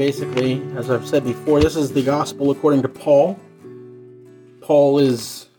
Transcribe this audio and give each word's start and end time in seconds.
basically, 0.00 0.62
as 0.78 0.90
I've 0.90 1.06
said 1.06 1.24
before, 1.24 1.60
this 1.60 1.76
is 1.76 1.92
the 1.92 2.02
gospel 2.02 2.50
according 2.50 2.80
to 2.80 2.88
Paul. 2.88 3.38
Paul 4.62 4.98
is 4.98 5.50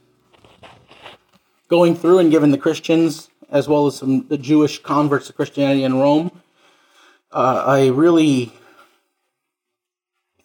going 1.67 1.95
through 1.95 2.17
and 2.17 2.31
giving 2.31 2.49
the 2.49 2.57
Christians, 2.57 3.29
as 3.51 3.67
well 3.67 3.85
as 3.85 3.97
some 3.97 4.27
the 4.29 4.39
Jewish 4.39 4.81
converts 4.81 5.27
to 5.27 5.33
Christianity 5.33 5.83
in 5.83 5.93
Rome, 5.93 6.41
uh, 7.31 7.65
a 7.67 7.91
really 7.91 8.51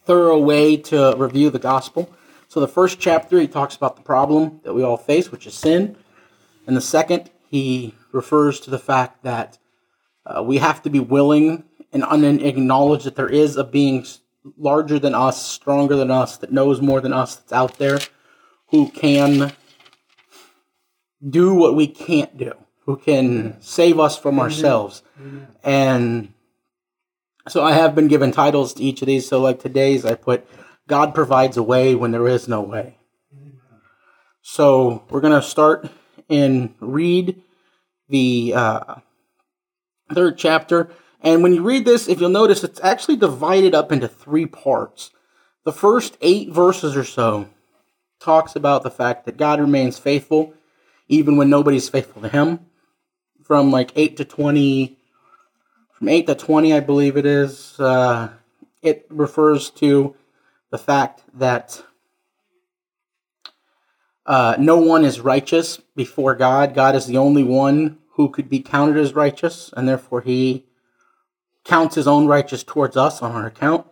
thorough 0.04 0.40
way 0.40 0.76
to 0.76 1.14
review 1.16 1.48
the 1.48 1.58
gospel. 1.58 2.14
So 2.48 2.60
the 2.60 2.68
first 2.68 3.00
chapter, 3.00 3.40
he 3.40 3.48
talks 3.48 3.76
about 3.76 3.96
the 3.96 4.02
problem 4.02 4.60
that 4.64 4.74
we 4.74 4.82
all 4.82 4.98
face, 4.98 5.32
which 5.32 5.46
is 5.46 5.54
sin. 5.54 5.96
And 6.66 6.76
the 6.76 6.82
second, 6.82 7.30
he 7.48 7.94
refers 8.12 8.60
to 8.60 8.70
the 8.70 8.78
fact 8.78 9.22
that 9.22 9.56
uh, 10.26 10.42
we 10.42 10.58
have 10.58 10.82
to 10.82 10.90
be 10.90 11.00
willing 11.00 11.64
and 11.92 12.42
acknowledge 12.42 13.04
that 13.04 13.16
there 13.16 13.28
is 13.28 13.56
a 13.56 13.64
being 13.64 14.04
larger 14.56 14.98
than 14.98 15.14
us, 15.14 15.44
stronger 15.44 15.96
than 15.96 16.10
us, 16.10 16.36
that 16.38 16.52
knows 16.52 16.80
more 16.80 17.00
than 17.00 17.12
us, 17.12 17.36
that's 17.36 17.52
out 17.52 17.78
there, 17.78 17.98
who 18.68 18.88
can 18.90 19.52
do 21.28 21.54
what 21.54 21.74
we 21.74 21.86
can't 21.86 22.36
do, 22.36 22.52
who 22.84 22.96
can 22.96 23.60
save 23.60 23.98
us 23.98 24.18
from 24.18 24.38
ourselves. 24.38 25.02
And 25.64 26.32
so 27.48 27.62
I 27.62 27.72
have 27.72 27.94
been 27.94 28.08
given 28.08 28.32
titles 28.32 28.74
to 28.74 28.82
each 28.82 29.02
of 29.02 29.06
these. 29.06 29.28
So, 29.28 29.40
like 29.40 29.60
today's, 29.60 30.04
I 30.04 30.14
put 30.14 30.46
God 30.88 31.14
provides 31.14 31.56
a 31.56 31.62
way 31.62 31.94
when 31.94 32.10
there 32.10 32.28
is 32.28 32.48
no 32.48 32.60
way. 32.60 32.98
So, 34.42 35.04
we're 35.10 35.20
going 35.20 35.40
to 35.40 35.46
start 35.46 35.88
and 36.28 36.74
read 36.80 37.42
the 38.08 38.52
uh, 38.54 38.94
third 40.12 40.38
chapter. 40.38 40.90
And 41.20 41.42
when 41.42 41.54
you 41.54 41.62
read 41.62 41.84
this, 41.84 42.08
if 42.08 42.20
you'll 42.20 42.30
notice, 42.30 42.62
it's 42.62 42.80
actually 42.82 43.16
divided 43.16 43.74
up 43.74 43.90
into 43.90 44.08
three 44.08 44.46
parts. 44.46 45.10
The 45.64 45.72
first 45.72 46.16
eight 46.20 46.50
verses 46.50 46.96
or 46.96 47.04
so 47.04 47.48
talks 48.20 48.54
about 48.54 48.82
the 48.82 48.90
fact 48.90 49.24
that 49.24 49.36
God 49.36 49.60
remains 49.60 49.98
faithful 49.98 50.54
even 51.08 51.36
when 51.36 51.50
nobody's 51.50 51.88
faithful 51.88 52.22
to 52.22 52.28
him. 52.28 52.60
From 53.42 53.70
like 53.70 53.92
8 53.94 54.16
to 54.16 54.24
20, 54.24 54.98
from 55.92 56.08
8 56.08 56.26
to 56.26 56.34
20, 56.34 56.74
I 56.74 56.80
believe 56.80 57.16
it 57.16 57.26
is, 57.26 57.78
uh, 57.78 58.30
it 58.82 59.06
refers 59.08 59.70
to 59.70 60.16
the 60.70 60.78
fact 60.78 61.22
that 61.34 61.84
uh, 64.26 64.56
no 64.58 64.78
one 64.78 65.04
is 65.04 65.20
righteous 65.20 65.76
before 65.94 66.34
God. 66.34 66.74
God 66.74 66.96
is 66.96 67.06
the 67.06 67.18
only 67.18 67.44
one 67.44 67.98
who 68.14 68.28
could 68.28 68.48
be 68.48 68.60
counted 68.60 68.96
as 68.96 69.14
righteous, 69.14 69.72
and 69.76 69.88
therefore 69.88 70.22
he 70.22 70.64
counts 71.66 71.96
his 71.96 72.06
own 72.06 72.26
righteous 72.26 72.62
towards 72.62 72.96
us 72.96 73.20
on 73.20 73.32
our 73.32 73.46
account. 73.46 73.86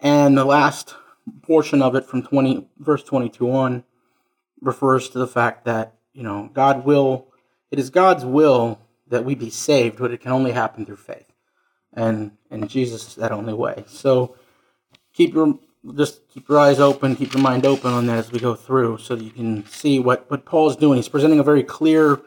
And 0.00 0.36
the 0.36 0.44
last 0.44 0.96
portion 1.42 1.82
of 1.82 1.94
it 1.94 2.04
from 2.04 2.22
20 2.22 2.66
verse 2.78 3.02
22 3.04 3.50
on 3.50 3.84
refers 4.60 5.08
to 5.10 5.18
the 5.18 5.26
fact 5.26 5.64
that, 5.64 5.94
you 6.12 6.22
know, 6.22 6.50
God 6.52 6.84
will 6.84 7.28
it 7.70 7.78
is 7.78 7.90
God's 7.90 8.24
will 8.24 8.78
that 9.08 9.24
we 9.24 9.34
be 9.34 9.50
saved, 9.50 9.98
but 9.98 10.12
it 10.12 10.20
can 10.20 10.32
only 10.32 10.52
happen 10.52 10.86
through 10.86 10.96
faith. 10.96 11.26
And 11.92 12.32
and 12.50 12.68
Jesus 12.68 13.08
is 13.08 13.14
that 13.16 13.32
only 13.32 13.54
way. 13.54 13.84
So 13.86 14.36
keep 15.12 15.34
your 15.34 15.58
just 15.94 16.26
keep 16.28 16.48
your 16.48 16.58
eyes 16.58 16.80
open, 16.80 17.16
keep 17.16 17.34
your 17.34 17.42
mind 17.42 17.66
open 17.66 17.92
on 17.92 18.06
that 18.06 18.18
as 18.18 18.32
we 18.32 18.40
go 18.40 18.54
through 18.54 18.98
so 18.98 19.14
you 19.14 19.30
can 19.30 19.66
see 19.66 19.98
what, 19.98 20.30
what 20.30 20.46
Paul's 20.46 20.76
doing. 20.76 20.96
He's 20.96 21.10
presenting 21.10 21.38
a 21.38 21.44
very 21.44 21.62
clear 21.62 22.22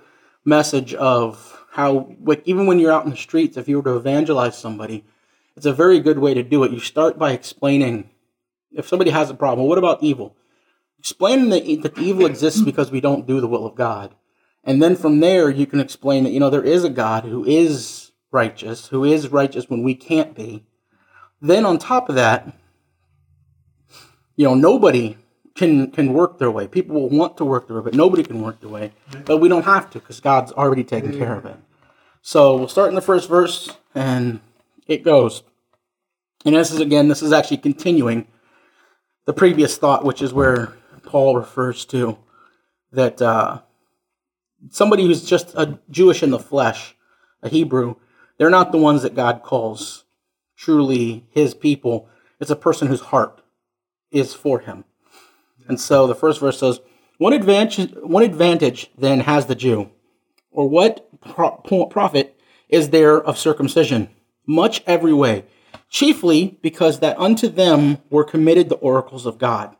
message 0.45 0.93
of 0.93 1.56
how, 1.77 2.15
even 2.45 2.65
when 2.65 2.79
you're 2.79 2.91
out 2.91 3.05
in 3.05 3.11
the 3.11 3.15
streets, 3.15 3.55
if 3.55 3.69
you 3.69 3.77
were 3.77 3.83
to 3.83 3.97
evangelize 3.97 4.57
somebody, 4.57 5.05
it's 5.55 5.67
a 5.67 5.71
very 5.71 5.99
good 5.99 6.17
way 6.17 6.33
to 6.33 6.41
do 6.41 6.63
it. 6.63 6.71
You 6.71 6.79
start 6.79 7.19
by 7.19 7.33
explaining 7.33 8.09
if 8.71 8.87
somebody 8.87 9.11
has 9.11 9.29
a 9.29 9.35
problem, 9.35 9.67
what 9.67 9.77
about 9.77 10.01
evil? 10.01 10.35
Explain 10.97 11.49
that, 11.49 11.63
that 11.83 11.99
evil 11.99 12.25
exists 12.25 12.61
because 12.61 12.89
we 12.89 12.99
don't 12.99 13.27
do 13.27 13.39
the 13.39 13.47
will 13.47 13.63
of 13.63 13.75
God. 13.75 14.15
And 14.63 14.81
then 14.81 14.95
from 14.95 15.19
there, 15.19 15.51
you 15.51 15.67
can 15.67 15.79
explain 15.79 16.23
that, 16.23 16.31
you 16.31 16.39
know, 16.39 16.49
there 16.49 16.63
is 16.63 16.83
a 16.83 16.89
God 16.89 17.25
who 17.25 17.45
is 17.45 18.11
righteous, 18.31 18.87
who 18.87 19.05
is 19.05 19.29
righteous 19.29 19.69
when 19.69 19.83
we 19.83 19.93
can't 19.93 20.33
be. 20.33 20.65
Then 21.39 21.63
on 21.63 21.77
top 21.77 22.09
of 22.09 22.15
that, 22.15 22.57
you 24.35 24.45
know, 24.45 24.55
nobody 24.55 25.15
can 25.53 25.91
can 25.91 26.11
work 26.13 26.39
their 26.39 26.49
way. 26.49 26.67
People 26.67 26.99
will 26.99 27.09
want 27.09 27.37
to 27.37 27.45
work 27.45 27.67
their 27.67 27.77
way, 27.77 27.83
but 27.83 27.93
nobody 27.93 28.23
can 28.23 28.41
work 28.41 28.61
their 28.61 28.69
way. 28.69 28.93
But 29.25 29.37
we 29.37 29.47
don't 29.47 29.65
have 29.65 29.91
to 29.91 29.99
because 29.99 30.19
God's 30.19 30.51
already 30.51 30.83
taken 30.83 31.15
care 31.15 31.35
of 31.35 31.45
it. 31.45 31.57
So 32.27 32.57
we'll 32.57 32.67
start 32.67 32.89
in 32.89 32.95
the 32.95 32.99
first 32.99 33.29
verse, 33.29 33.69
and 33.95 34.41
it 34.85 35.05
goes. 35.05 35.43
And 36.43 36.57
this 36.57 36.71
is 36.71 36.81
again, 36.81 37.07
this 37.07 37.21
is 37.21 37.31
actually 37.31 37.59
continuing 37.59 38.27
the 39.23 39.31
previous 39.31 39.77
thought, 39.77 40.03
which 40.03 40.21
is 40.21 40.33
where 40.33 40.73
Paul 41.03 41.37
refers 41.37 41.85
to 41.85 42.17
that 42.91 43.21
uh, 43.21 43.61
somebody 44.69 45.05
who's 45.05 45.23
just 45.23 45.55
a 45.55 45.79
Jewish 45.89 46.21
in 46.21 46.31
the 46.31 46.37
flesh, 46.37 46.97
a 47.41 47.47
Hebrew, 47.47 47.95
they're 48.37 48.49
not 48.49 48.73
the 48.73 48.77
ones 48.77 49.03
that 49.03 49.15
God 49.15 49.41
calls 49.41 50.03
truly 50.57 51.25
His 51.29 51.53
people. 51.53 52.09
It's 52.41 52.51
a 52.51 52.57
person 52.57 52.89
whose 52.89 52.99
heart 52.99 53.41
is 54.11 54.33
for 54.33 54.59
him. 54.59 54.83
And 55.69 55.79
so 55.79 56.07
the 56.07 56.13
first 56.13 56.41
verse 56.41 56.59
says, 56.59 56.81
What 57.19 57.31
advantage, 57.31 57.93
what 58.03 58.23
advantage 58.23 58.91
then 58.97 59.21
has 59.21 59.45
the 59.45 59.55
Jew? 59.55 59.91
Or 60.51 60.67
what 60.67 61.06
profit 61.21 62.39
is 62.69 62.89
there 62.89 63.21
of 63.21 63.37
circumcision? 63.37 64.09
Much 64.45 64.83
every 64.85 65.13
way, 65.13 65.45
chiefly 65.89 66.57
because 66.61 66.99
that 66.99 67.17
unto 67.19 67.47
them 67.47 67.97
were 68.09 68.23
committed 68.23 68.69
the 68.69 68.75
oracles 68.75 69.25
of 69.25 69.37
God. 69.37 69.75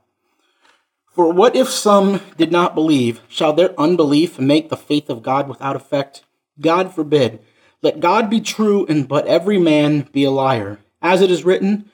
For 1.13 1.33
what 1.33 1.55
if 1.55 1.69
some 1.69 2.21
did 2.37 2.51
not 2.51 2.75
believe? 2.75 3.21
Shall 3.27 3.51
their 3.51 3.79
unbelief 3.79 4.39
make 4.39 4.69
the 4.69 4.77
faith 4.77 5.09
of 5.09 5.23
God 5.23 5.49
without 5.49 5.75
effect? 5.75 6.23
God 6.61 6.93
forbid. 6.93 7.39
Let 7.81 7.99
God 7.99 8.29
be 8.29 8.39
true, 8.39 8.85
and 8.87 9.07
but 9.07 9.27
every 9.27 9.57
man 9.57 10.07
be 10.11 10.23
a 10.23 10.31
liar. 10.31 10.79
As 11.01 11.21
it 11.21 11.31
is 11.31 11.43
written, 11.43 11.89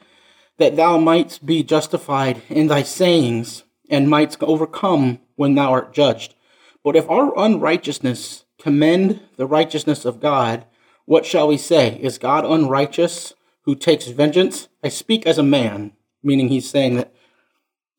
that 0.58 0.76
thou 0.76 0.98
mightst 0.98 1.46
be 1.46 1.64
justified 1.64 2.42
in 2.50 2.68
thy 2.68 2.84
sayings, 2.84 3.64
and 3.90 4.10
mightst 4.10 4.44
overcome 4.44 5.20
when 5.36 5.56
thou 5.56 5.72
art 5.72 5.94
judged. 5.94 6.36
But 6.84 6.96
if 6.96 7.10
our 7.10 7.38
unrighteousness 7.38 8.43
commend 8.64 9.20
the 9.36 9.46
righteousness 9.46 10.06
of 10.06 10.22
God, 10.22 10.66
what 11.04 11.26
shall 11.26 11.50
we 11.50 11.58
say? 11.58 12.00
Is 12.02 12.18
God 12.18 12.46
unrighteous 12.46 13.34
who 13.64 13.76
takes 13.76 14.08
vengeance? 14.08 14.70
I 14.82 14.88
speak 14.88 15.28
as 15.28 15.38
a 15.38 15.44
man, 15.44 15.92
meaning 16.24 16.48
he's 16.48 16.70
saying 16.70 16.96
that 16.96 17.14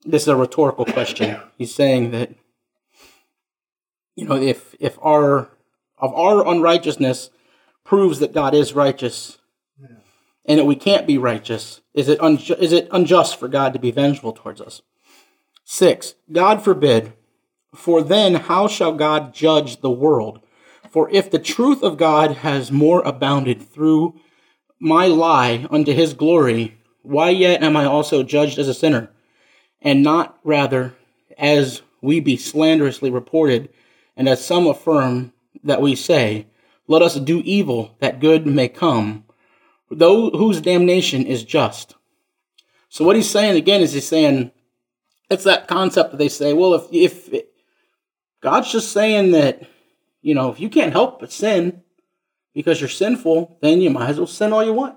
this 0.07 0.23
is 0.23 0.29
a 0.29 0.37
rhetorical 0.37 0.87
question. 0.87 1.39
He's 1.59 1.75
saying 1.75 2.11
that 2.11 2.31
you 4.17 4.27
know 4.27 4.37
if 4.37 4.75
if 4.79 4.99
our 5.01 5.51
of 5.97 6.13
our 6.15 6.47
unrighteousness 6.47 7.31
proves 7.85 8.19
that 8.19 8.35
God 8.35 8.55
is 8.55 8.75
righteous, 8.75 9.39
and 10.45 10.59
that 10.59 10.67
we 10.67 10.77
can't 10.77 11.07
be 11.07 11.17
righteous, 11.17 11.81
is 11.95 12.09
it, 12.09 12.19
unju- 12.19 12.59
is 12.59 12.73
it 12.73 12.89
unjust 12.91 13.39
for 13.39 13.49
God 13.49 13.73
to 13.73 13.79
be 13.79 13.91
vengeful 13.91 14.33
towards 14.33 14.61
us? 14.61 14.83
Six, 15.65 16.15
God 16.31 16.63
forbid, 16.63 17.15
for 17.75 18.03
then 18.03 18.35
how 18.35 18.69
shall 18.69 18.93
God 18.93 19.33
judge 19.33 19.81
the 19.81 19.91
world? 19.91 20.41
For 20.95 21.11
if 21.11 21.29
the 21.29 21.41
truth 21.41 21.83
of 21.83 21.97
God 21.97 22.37
has 22.37 22.71
more 22.71 23.03
abounded 23.03 23.61
through 23.61 24.15
my 24.79 25.09
lie 25.09 25.67
unto 25.69 25.93
his 25.93 26.15
glory, 26.15 26.79
why 27.03 27.31
yet 27.31 27.65
am 27.65 27.77
I 27.77 27.85
also 27.85 28.23
judged 28.23 28.61
as 28.61 28.69
a 28.69 28.75
sinner? 28.75 29.11
And 29.83 30.05
not 30.05 30.39
rather 30.45 30.95
as 31.37 31.83
we 32.01 32.21
be 32.21 32.37
slanderously 32.37 33.11
reported, 33.11 33.71
and 34.17 34.29
as 34.29 34.47
some 34.47 34.69
affirm 34.69 35.33
that 35.65 35.83
we 35.83 35.97
say, 35.97 36.47
Let 36.87 37.03
us 37.03 37.17
do 37.17 37.41
evil 37.41 37.97
that 37.99 38.21
good 38.21 38.47
may 38.47 38.69
come 38.69 39.25
though 39.91 40.31
whose 40.31 40.61
damnation 40.61 41.27
is 41.27 41.43
just. 41.43 41.97
So 42.89 43.05
what 43.05 43.17
he's 43.17 43.29
saying 43.29 43.57
again 43.57 43.81
is 43.81 43.95
he's 43.95 44.07
saying 44.07 44.53
it's 45.29 45.43
that 45.43 45.67
concept 45.67 46.13
that 46.13 46.19
they 46.19 46.29
say, 46.29 46.53
well, 46.53 46.73
if 46.73 46.87
if 46.93 47.43
God's 48.41 48.71
just 48.71 48.93
saying 48.93 49.33
that, 49.33 49.69
you 50.25 50.35
know, 50.35 50.51
if 50.51 50.59
you 50.59 50.71
can't 50.71 50.93
help 50.93 51.21
but 51.21 51.31
sin 51.31 51.83
because 52.55 52.81
you're 52.81 52.89
sinful, 52.89 53.59
then 53.61 53.83
you 53.83 53.91
might 53.91 54.09
as 54.09 54.17
well 54.17 54.27
sin 54.27 54.55
all 54.55 54.65
you 54.65 54.73
want. 54.73 54.97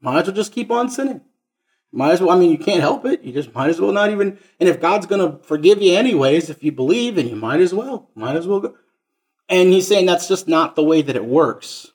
Might 0.00 0.18
as 0.18 0.26
well 0.26 0.34
just 0.34 0.52
keep 0.52 0.70
on 0.70 0.90
sinning. 0.90 1.20
Might 1.92 2.14
as 2.14 2.20
well, 2.20 2.30
I 2.30 2.38
mean, 2.38 2.50
you 2.50 2.58
can't 2.58 2.80
help 2.80 3.06
it. 3.06 3.22
You 3.22 3.32
just 3.32 3.54
might 3.54 3.70
as 3.70 3.80
well 3.80 3.92
not 3.92 4.10
even, 4.10 4.36
and 4.58 4.68
if 4.68 4.80
God's 4.80 5.06
going 5.06 5.20
to 5.20 5.38
forgive 5.44 5.80
you 5.80 5.94
anyways, 5.94 6.50
if 6.50 6.64
you 6.64 6.72
believe, 6.72 7.14
then 7.14 7.28
you 7.28 7.36
might 7.36 7.60
as 7.60 7.72
well, 7.72 8.10
might 8.16 8.34
as 8.34 8.48
well 8.48 8.58
go. 8.58 8.74
And 9.48 9.72
he's 9.72 9.86
saying 9.86 10.06
that's 10.06 10.26
just 10.26 10.48
not 10.48 10.74
the 10.74 10.82
way 10.82 11.02
that 11.02 11.14
it 11.14 11.24
works. 11.24 11.92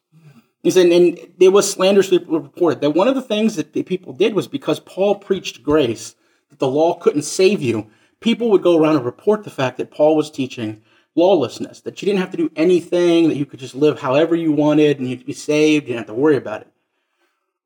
He 0.64 0.72
said, 0.72 0.86
and 0.86 1.20
it 1.38 1.50
was 1.50 1.70
slanderously 1.70 2.20
reported 2.20 2.80
that 2.80 2.92
one 2.92 3.10
of 3.10 3.16
the 3.16 3.22
things 3.22 3.58
that 3.58 3.74
the 3.74 3.84
people 3.84 4.14
did 4.14 4.34
was 4.34 4.48
because 4.48 4.80
Paul 4.80 5.16
preached 5.16 5.64
grace, 5.64 6.16
that 6.50 6.60
the 6.60 6.68
law 6.68 6.94
couldn't 6.94 7.24
save 7.24 7.62
you, 7.62 7.92
people 8.22 8.50
would 8.52 8.64
go 8.64 8.78
around 8.78 8.96
and 8.96 9.06
report 9.06 9.44
the 9.44 9.50
fact 9.50 9.78
that 9.78 9.92
Paul 9.92 10.16
was 10.16 10.32
teaching 10.32 10.82
lawlessness, 11.16 11.82
that 11.82 12.02
you 12.02 12.06
didn't 12.06 12.22
have 12.22 12.32
to 12.32 12.38
do 12.38 12.52
anything, 12.56 13.30
that 13.30 13.38
you 13.38 13.46
could 13.46 13.60
just 13.60 13.76
live 13.76 14.00
however 14.00 14.36
you 14.36 14.52
wanted 14.52 15.00
and 15.00 15.10
you'd 15.10 15.26
be 15.26 15.34
saved, 15.34 15.88
you 15.88 15.94
didn't 15.94 16.08
have 16.08 16.16
to 16.16 16.22
worry 16.22 16.38
about 16.38 16.62
it. 16.62 16.68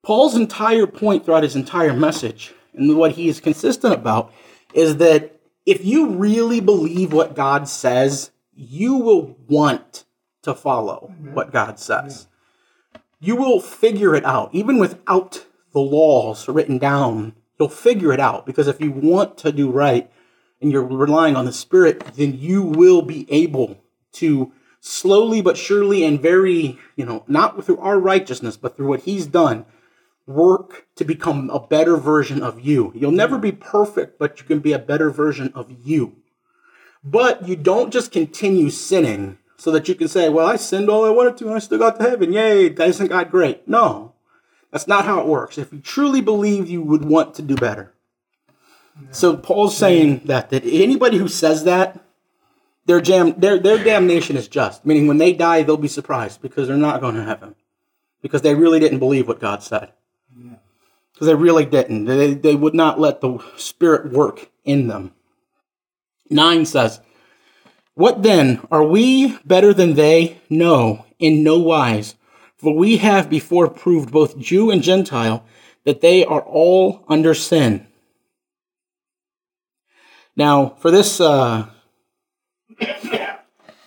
Paul's 0.01 0.35
entire 0.35 0.87
point 0.87 1.23
throughout 1.23 1.43
his 1.43 1.55
entire 1.55 1.93
message 1.93 2.53
and 2.73 2.97
what 2.97 3.13
he 3.13 3.29
is 3.29 3.39
consistent 3.39 3.93
about 3.93 4.33
is 4.73 4.97
that 4.97 5.39
if 5.65 5.85
you 5.85 6.09
really 6.09 6.59
believe 6.59 7.13
what 7.13 7.35
God 7.35 7.69
says, 7.69 8.31
you 8.55 8.95
will 8.95 9.37
want 9.47 10.03
to 10.41 10.53
follow 10.53 11.11
mm-hmm. 11.13 11.33
what 11.33 11.51
God 11.51 11.79
says. 11.79 12.27
Mm-hmm. 12.27 12.99
You 13.21 13.35
will 13.37 13.61
figure 13.61 14.15
it 14.15 14.25
out, 14.25 14.49
even 14.53 14.77
without 14.77 15.45
the 15.71 15.79
laws 15.79 16.47
written 16.49 16.77
down. 16.77 17.35
You'll 17.57 17.69
figure 17.69 18.11
it 18.11 18.19
out 18.19 18.45
because 18.45 18.67
if 18.67 18.81
you 18.81 18.91
want 18.91 19.37
to 19.39 19.51
do 19.51 19.71
right 19.71 20.11
and 20.63 20.71
you're 20.71 20.83
relying 20.83 21.35
on 21.35 21.45
the 21.45 21.53
Spirit, 21.53 21.99
then 22.15 22.39
you 22.39 22.63
will 22.63 23.01
be 23.01 23.27
able 23.31 23.77
to 24.13 24.51
slowly 24.79 25.41
but 25.41 25.57
surely 25.57 26.03
and 26.03 26.19
very, 26.19 26.79
you 26.95 27.05
know, 27.05 27.23
not 27.27 27.63
through 27.63 27.77
our 27.77 27.99
righteousness, 27.99 28.57
but 28.57 28.75
through 28.75 28.87
what 28.87 29.01
He's 29.01 29.27
done, 29.27 29.65
work 30.25 30.87
to 30.95 31.03
become 31.03 31.49
a 31.49 31.59
better 31.59 31.97
version 31.97 32.41
of 32.41 32.61
you. 32.61 32.91
You'll 32.95 33.11
never 33.11 33.37
be 33.37 33.51
perfect, 33.51 34.17
but 34.17 34.39
you 34.39 34.45
can 34.45 34.59
be 34.59 34.73
a 34.73 34.79
better 34.79 35.09
version 35.09 35.51
of 35.53 35.71
you. 35.83 36.15
But 37.03 37.47
you 37.47 37.55
don't 37.55 37.91
just 37.91 38.11
continue 38.11 38.69
sinning 38.69 39.37
so 39.57 39.71
that 39.71 39.87
you 39.87 39.95
can 39.95 40.07
say, 40.07 40.29
well, 40.29 40.47
I 40.47 40.55
sinned 40.55 40.89
all 40.89 41.05
I 41.05 41.09
wanted 41.09 41.37
to 41.37 41.47
and 41.47 41.55
I 41.55 41.59
still 41.59 41.79
got 41.79 41.99
to 41.99 42.09
heaven. 42.09 42.31
Yay, 42.31 42.67
isn't 42.67 43.07
God 43.07 43.29
great? 43.29 43.67
No, 43.67 44.13
that's 44.71 44.87
not 44.87 45.05
how 45.05 45.19
it 45.19 45.27
works. 45.27 45.57
If 45.57 45.73
you 45.73 45.79
truly 45.79 46.21
believe 46.21 46.69
you 46.69 46.81
would 46.81 47.05
want 47.05 47.35
to 47.35 47.41
do 47.41 47.55
better. 47.55 47.92
So 49.11 49.37
Paul's 49.37 49.77
saying 49.77 50.21
that, 50.25 50.49
that 50.49 50.63
anybody 50.65 51.17
who 51.17 51.27
says 51.27 51.63
that, 51.65 51.99
their, 52.85 53.01
jam, 53.01 53.33
their, 53.39 53.57
their 53.59 53.83
damnation 53.83 54.35
is 54.35 54.47
just, 54.47 54.85
meaning 54.85 55.07
when 55.07 55.17
they 55.17 55.33
die, 55.33 55.63
they'll 55.63 55.77
be 55.77 55.87
surprised 55.87 56.41
because 56.41 56.67
they're 56.67 56.77
not 56.77 57.01
going 57.01 57.15
to 57.15 57.23
heaven 57.23 57.55
because 58.23 58.41
they 58.41 58.55
really 58.55 58.79
didn't 58.79 58.99
believe 58.99 59.27
what 59.27 59.39
God 59.39 59.61
said. 59.61 59.91
Because 61.13 61.27
they 61.27 61.35
really 61.35 61.65
didn't. 61.65 62.05
They, 62.05 62.33
they 62.33 62.55
would 62.55 62.73
not 62.73 62.99
let 62.99 63.21
the 63.21 63.37
Spirit 63.55 64.11
work 64.11 64.49
in 64.63 64.87
them. 64.87 65.13
9 66.31 66.65
says, 66.65 67.01
What 67.93 68.23
then? 68.23 68.65
Are 68.71 68.83
we 68.83 69.37
better 69.45 69.73
than 69.73 69.93
they? 69.93 70.41
No, 70.49 71.05
in 71.19 71.43
no 71.43 71.59
wise. 71.59 72.15
For 72.55 72.73
we 72.75 72.97
have 72.97 73.29
before 73.29 73.67
proved 73.67 74.11
both 74.11 74.39
Jew 74.39 74.71
and 74.71 74.81
Gentile 74.81 75.45
that 75.83 76.01
they 76.01 76.25
are 76.25 76.41
all 76.41 77.03
under 77.07 77.35
sin. 77.35 77.85
Now, 80.35 80.69
for 80.79 80.89
this 80.89 81.21
uh, 81.21 81.67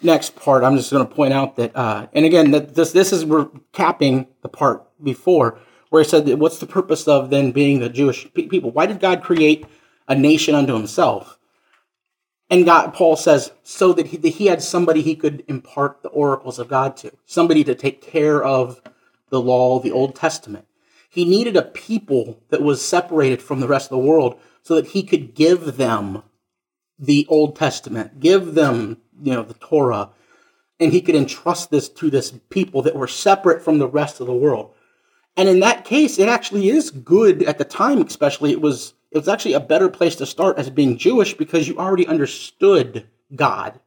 next 0.03 0.37
part, 0.37 0.63
I'm 0.63 0.77
just 0.77 0.91
going 0.91 1.07
to 1.07 1.13
point 1.13 1.33
out 1.33 1.57
that, 1.57 1.75
uh, 1.77 2.07
and 2.13 2.25
again, 2.25 2.53
that 2.53 2.75
this 2.75 2.93
this 2.93 3.13
is 3.13 3.25
we're 3.25 3.49
capping 3.73 4.29
the 4.43 4.49
part 4.49 4.85
before 5.03 5.59
where 5.91 6.03
he 6.03 6.09
said, 6.09 6.27
that 6.27 6.39
"What's 6.39 6.59
the 6.59 6.67
purpose 6.67 7.09
of 7.09 7.31
then 7.31 7.53
being 7.53 7.81
the 7.81 7.89
Jewish 7.89 8.33
people? 8.35 8.71
Why 8.71 8.87
did 8.87 9.01
God 9.01 9.23
create 9.23 9.67
a 10.09 10.15
nation 10.15 10.55
unto 10.55 10.75
Himself?" 10.75 11.39
And 12.49 12.65
God, 12.65 12.95
Paul 12.95 13.17
says, 13.17 13.51
so 13.65 13.93
that 13.95 14.07
he, 14.07 14.17
that 14.19 14.29
he 14.29 14.47
had 14.47 14.63
somebody 14.63 15.03
he 15.03 15.17
could 15.17 15.43
impart 15.49 16.03
the 16.03 16.11
oracles 16.11 16.59
of 16.59 16.69
God 16.69 16.97
to, 16.99 17.13
somebody 17.25 17.65
to 17.65 17.75
take 17.75 18.01
care 18.01 18.43
of 18.43 18.81
the 19.31 19.41
law, 19.41 19.81
the 19.81 19.91
Old 19.91 20.15
Testament. 20.15 20.67
He 21.11 21.25
needed 21.25 21.57
a 21.57 21.63
people 21.63 22.41
that 22.51 22.63
was 22.63 22.87
separated 22.87 23.43
from 23.43 23.61
the 23.61 23.67
rest 23.67 23.87
of 23.87 23.99
the 23.99 24.07
world 24.07 24.39
so 24.63 24.77
that 24.77 24.89
he 24.89 25.03
could 25.03 25.35
give 25.35 25.77
them 25.77 26.23
the 26.99 27.27
Old 27.29 27.57
Testament, 27.57 28.21
give 28.21 28.55
them, 28.55 28.99
you 29.23 29.33
know, 29.33 29.43
the 29.43 29.55
Torah, 29.55 30.11
and 30.79 30.93
he 30.93 31.01
could 31.01 31.15
entrust 31.15 31.71
this 31.71 31.89
to 31.89 32.11
this 32.11 32.33
people 32.51 32.83
that 32.83 32.97
were 32.97 33.09
separate 33.09 33.63
from 33.63 33.79
the 33.79 33.89
rest 33.89 34.21
of 34.21 34.27
the 34.27 34.35
world. 34.35 34.75
And 35.37 35.49
in 35.49 35.61
that 35.61 35.85
case, 35.85 36.19
it 36.19 36.29
actually 36.29 36.69
is 36.69 36.91
good 36.91 37.43
at 37.43 37.59
the 37.59 37.65
time, 37.65 38.01
especially 38.03 38.53
it 38.53 38.61
was 38.61 38.95
it 39.11 39.19
was 39.19 39.29
actually 39.29 39.55
a 39.55 39.61
better 39.61 39.89
place 39.89 40.17
to 40.17 40.27
start 40.27 40.59
as 40.59 40.69
being 40.69 40.99
Jewish 40.99 41.35
because 41.35 41.69
you 41.69 41.79
already 41.79 42.07
understood 42.07 43.07
God. 43.35 43.81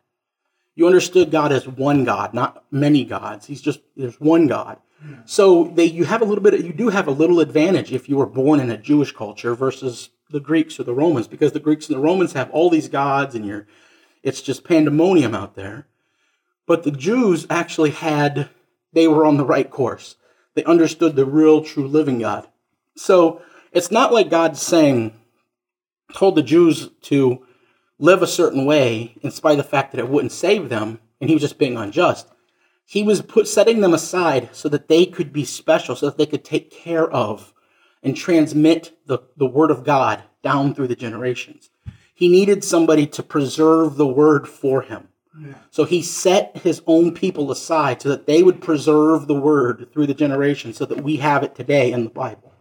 You 0.75 0.87
understood 0.87 1.29
God 1.29 1.51
as 1.51 1.67
one 1.67 2.03
God, 2.03 2.33
not 2.33 2.63
many 2.71 3.03
gods. 3.03 3.45
He's 3.45 3.61
just 3.61 3.81
there's 3.97 4.19
one 4.19 4.47
God. 4.47 4.77
So 5.25 5.65
they 5.75 5.85
you 5.85 6.05
have 6.05 6.21
a 6.21 6.25
little 6.25 6.43
bit 6.43 6.63
you 6.63 6.73
do 6.73 6.89
have 6.89 7.07
a 7.07 7.11
little 7.11 7.39
advantage 7.39 7.91
if 7.91 8.09
you 8.09 8.17
were 8.17 8.25
born 8.25 8.59
in 8.59 8.69
a 8.69 8.77
Jewish 8.77 9.11
culture 9.11 9.55
versus 9.55 10.09
the 10.29 10.39
Greeks 10.39 10.79
or 10.79 10.83
the 10.83 10.93
Romans 10.93 11.27
because 11.27 11.51
the 11.51 11.59
Greeks 11.59 11.87
and 11.87 11.95
the 11.95 12.01
Romans 12.01 12.33
have 12.33 12.51
all 12.51 12.69
these 12.69 12.87
gods 12.87 13.35
and 13.35 13.45
you're 13.45 13.67
it's 14.21 14.41
just 14.41 14.63
pandemonium 14.63 15.33
out 15.33 15.55
there. 15.55 15.87
But 16.67 16.83
the 16.83 16.91
Jews 16.91 17.47
actually 17.49 17.91
had 17.91 18.49
they 18.93 19.07
were 19.07 19.25
on 19.25 19.37
the 19.37 19.45
right 19.45 19.69
course. 19.69 20.15
They 20.55 20.63
understood 20.63 21.15
the 21.15 21.25
real, 21.25 21.63
true, 21.63 21.87
living 21.87 22.19
God. 22.19 22.47
So 22.95 23.41
it's 23.71 23.91
not 23.91 24.11
like 24.11 24.29
God's 24.29 24.61
saying, 24.61 25.13
told 26.13 26.35
the 26.35 26.43
Jews 26.43 26.89
to 27.03 27.45
live 27.97 28.21
a 28.21 28.27
certain 28.27 28.65
way 28.65 29.15
in 29.21 29.31
spite 29.31 29.53
of 29.53 29.57
the 29.57 29.63
fact 29.63 29.91
that 29.91 29.99
it 29.99 30.09
wouldn't 30.09 30.31
save 30.31 30.69
them, 30.69 30.99
and 31.21 31.29
he 31.29 31.35
was 31.35 31.43
just 31.43 31.59
being 31.59 31.77
unjust. 31.77 32.27
He 32.85 33.03
was 33.03 33.21
put 33.21 33.47
setting 33.47 33.81
them 33.81 33.93
aside 33.93 34.49
so 34.51 34.67
that 34.69 34.87
they 34.87 35.05
could 35.05 35.31
be 35.31 35.45
special, 35.45 35.95
so 35.95 36.07
that 36.07 36.17
they 36.17 36.25
could 36.25 36.43
take 36.43 36.71
care 36.71 37.09
of 37.09 37.53
and 38.03 38.15
transmit 38.15 38.97
the, 39.05 39.19
the 39.37 39.45
word 39.45 39.71
of 39.71 39.83
God 39.83 40.23
down 40.43 40.73
through 40.73 40.87
the 40.87 40.95
generations. 40.95 41.69
He 42.13 42.29
needed 42.29 42.63
somebody 42.63 43.07
to 43.07 43.23
preserve 43.23 43.95
the 43.95 44.07
word 44.07 44.47
for 44.47 44.81
him. 44.81 45.09
So 45.71 45.85
he 45.85 46.01
set 46.01 46.57
his 46.57 46.81
own 46.85 47.13
people 47.13 47.49
aside 47.51 48.01
so 48.01 48.09
that 48.09 48.25
they 48.25 48.43
would 48.43 48.61
preserve 48.61 49.27
the 49.27 49.39
word 49.39 49.89
through 49.93 50.07
the 50.07 50.13
generations 50.13 50.77
so 50.77 50.85
that 50.85 51.01
we 51.01 51.17
have 51.17 51.43
it 51.43 51.55
today 51.55 51.91
in 51.91 52.03
the 52.03 52.09
Bible. 52.09 52.53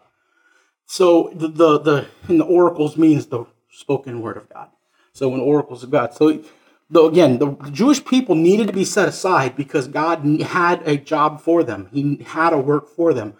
So 0.86 1.32
the 1.34 1.48
the, 1.48 1.78
the 1.78 2.06
in 2.28 2.38
the 2.38 2.44
oracles 2.44 2.96
means 2.96 3.26
the 3.26 3.46
spoken 3.70 4.20
word 4.20 4.36
of 4.36 4.48
God. 4.48 4.68
So 5.12 5.34
in 5.34 5.40
oracles 5.40 5.82
of 5.82 5.90
God. 5.90 6.14
So 6.14 6.42
the, 6.90 7.04
again, 7.04 7.38
the 7.38 7.52
Jewish 7.70 8.04
people 8.04 8.34
needed 8.34 8.68
to 8.68 8.72
be 8.72 8.84
set 8.84 9.08
aside 9.08 9.56
because 9.56 9.88
God 9.88 10.24
had 10.40 10.86
a 10.86 10.96
job 10.96 11.40
for 11.40 11.62
them. 11.62 11.88
He 11.92 12.16
had 12.24 12.52
a 12.52 12.58
work 12.58 12.88
for 12.88 13.12
them. 13.12 13.34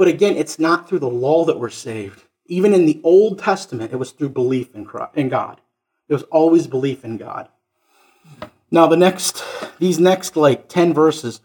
But 0.00 0.08
again, 0.08 0.38
it's 0.38 0.58
not 0.58 0.88
through 0.88 1.00
the 1.00 1.10
law 1.10 1.44
that 1.44 1.58
we're 1.60 1.68
saved. 1.68 2.22
Even 2.46 2.72
in 2.72 2.86
the 2.86 3.02
Old 3.04 3.38
Testament, 3.38 3.92
it 3.92 3.96
was 3.96 4.12
through 4.12 4.30
belief 4.30 4.74
in, 4.74 4.86
Christ, 4.86 5.14
in 5.14 5.28
God. 5.28 5.60
It 6.08 6.14
was 6.14 6.22
always 6.30 6.66
belief 6.66 7.04
in 7.04 7.18
God. 7.18 7.50
Now, 8.70 8.86
the 8.86 8.96
next, 8.96 9.44
these 9.78 10.00
next 10.00 10.38
like 10.38 10.70
10 10.70 10.94
verses, 10.94 11.42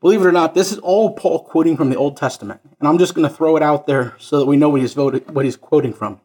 believe 0.00 0.22
it 0.22 0.26
or 0.26 0.32
not, 0.32 0.54
this 0.54 0.72
is 0.72 0.78
all 0.78 1.12
Paul 1.12 1.44
quoting 1.44 1.76
from 1.76 1.90
the 1.90 1.98
Old 1.98 2.16
Testament. 2.16 2.62
And 2.80 2.88
I'm 2.88 2.96
just 2.96 3.14
going 3.14 3.28
to 3.28 3.34
throw 3.36 3.58
it 3.58 3.62
out 3.62 3.86
there 3.86 4.14
so 4.16 4.38
that 4.38 4.46
we 4.46 4.56
know 4.56 4.70
what 4.70 4.80
he's, 4.80 4.94
voted, 4.94 5.30
what 5.30 5.44
he's 5.44 5.56
quoting 5.56 5.92
from. 5.92 6.18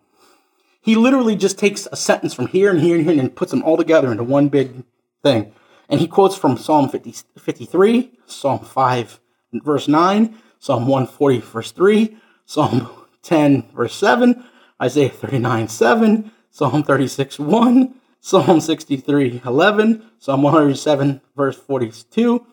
He 0.80 0.96
literally 0.96 1.36
just 1.36 1.60
takes 1.60 1.86
a 1.92 1.98
sentence 1.98 2.34
from 2.34 2.48
here 2.48 2.72
and 2.72 2.80
here 2.80 2.96
and 2.96 3.04
here 3.04 3.20
and 3.20 3.36
puts 3.36 3.52
them 3.52 3.62
all 3.64 3.76
together 3.76 4.10
into 4.10 4.24
one 4.24 4.48
big 4.48 4.86
thing. 5.22 5.52
And 5.90 6.00
he 6.00 6.08
quotes 6.08 6.38
from 6.38 6.56
Psalm 6.56 6.88
50, 6.88 7.14
53, 7.38 8.20
Psalm 8.26 8.60
5, 8.60 9.20
verse 9.52 9.90
9, 9.90 10.40
Psalm 10.64 10.88
140, 10.88 11.40
verse 11.40 11.72
3, 11.72 12.16
Psalm 12.46 12.90
10, 13.22 13.72
verse 13.76 13.94
7, 13.96 14.46
Isaiah 14.82 15.10
39, 15.10 15.68
7, 15.68 16.32
Psalm 16.52 16.84
36, 16.84 17.38
1, 17.38 17.94
Psalm 18.22 18.62
63, 18.62 19.42
11, 19.44 20.10
Psalm 20.20 20.42
107, 20.42 21.20
verse 21.36 21.58
42, 21.58 22.46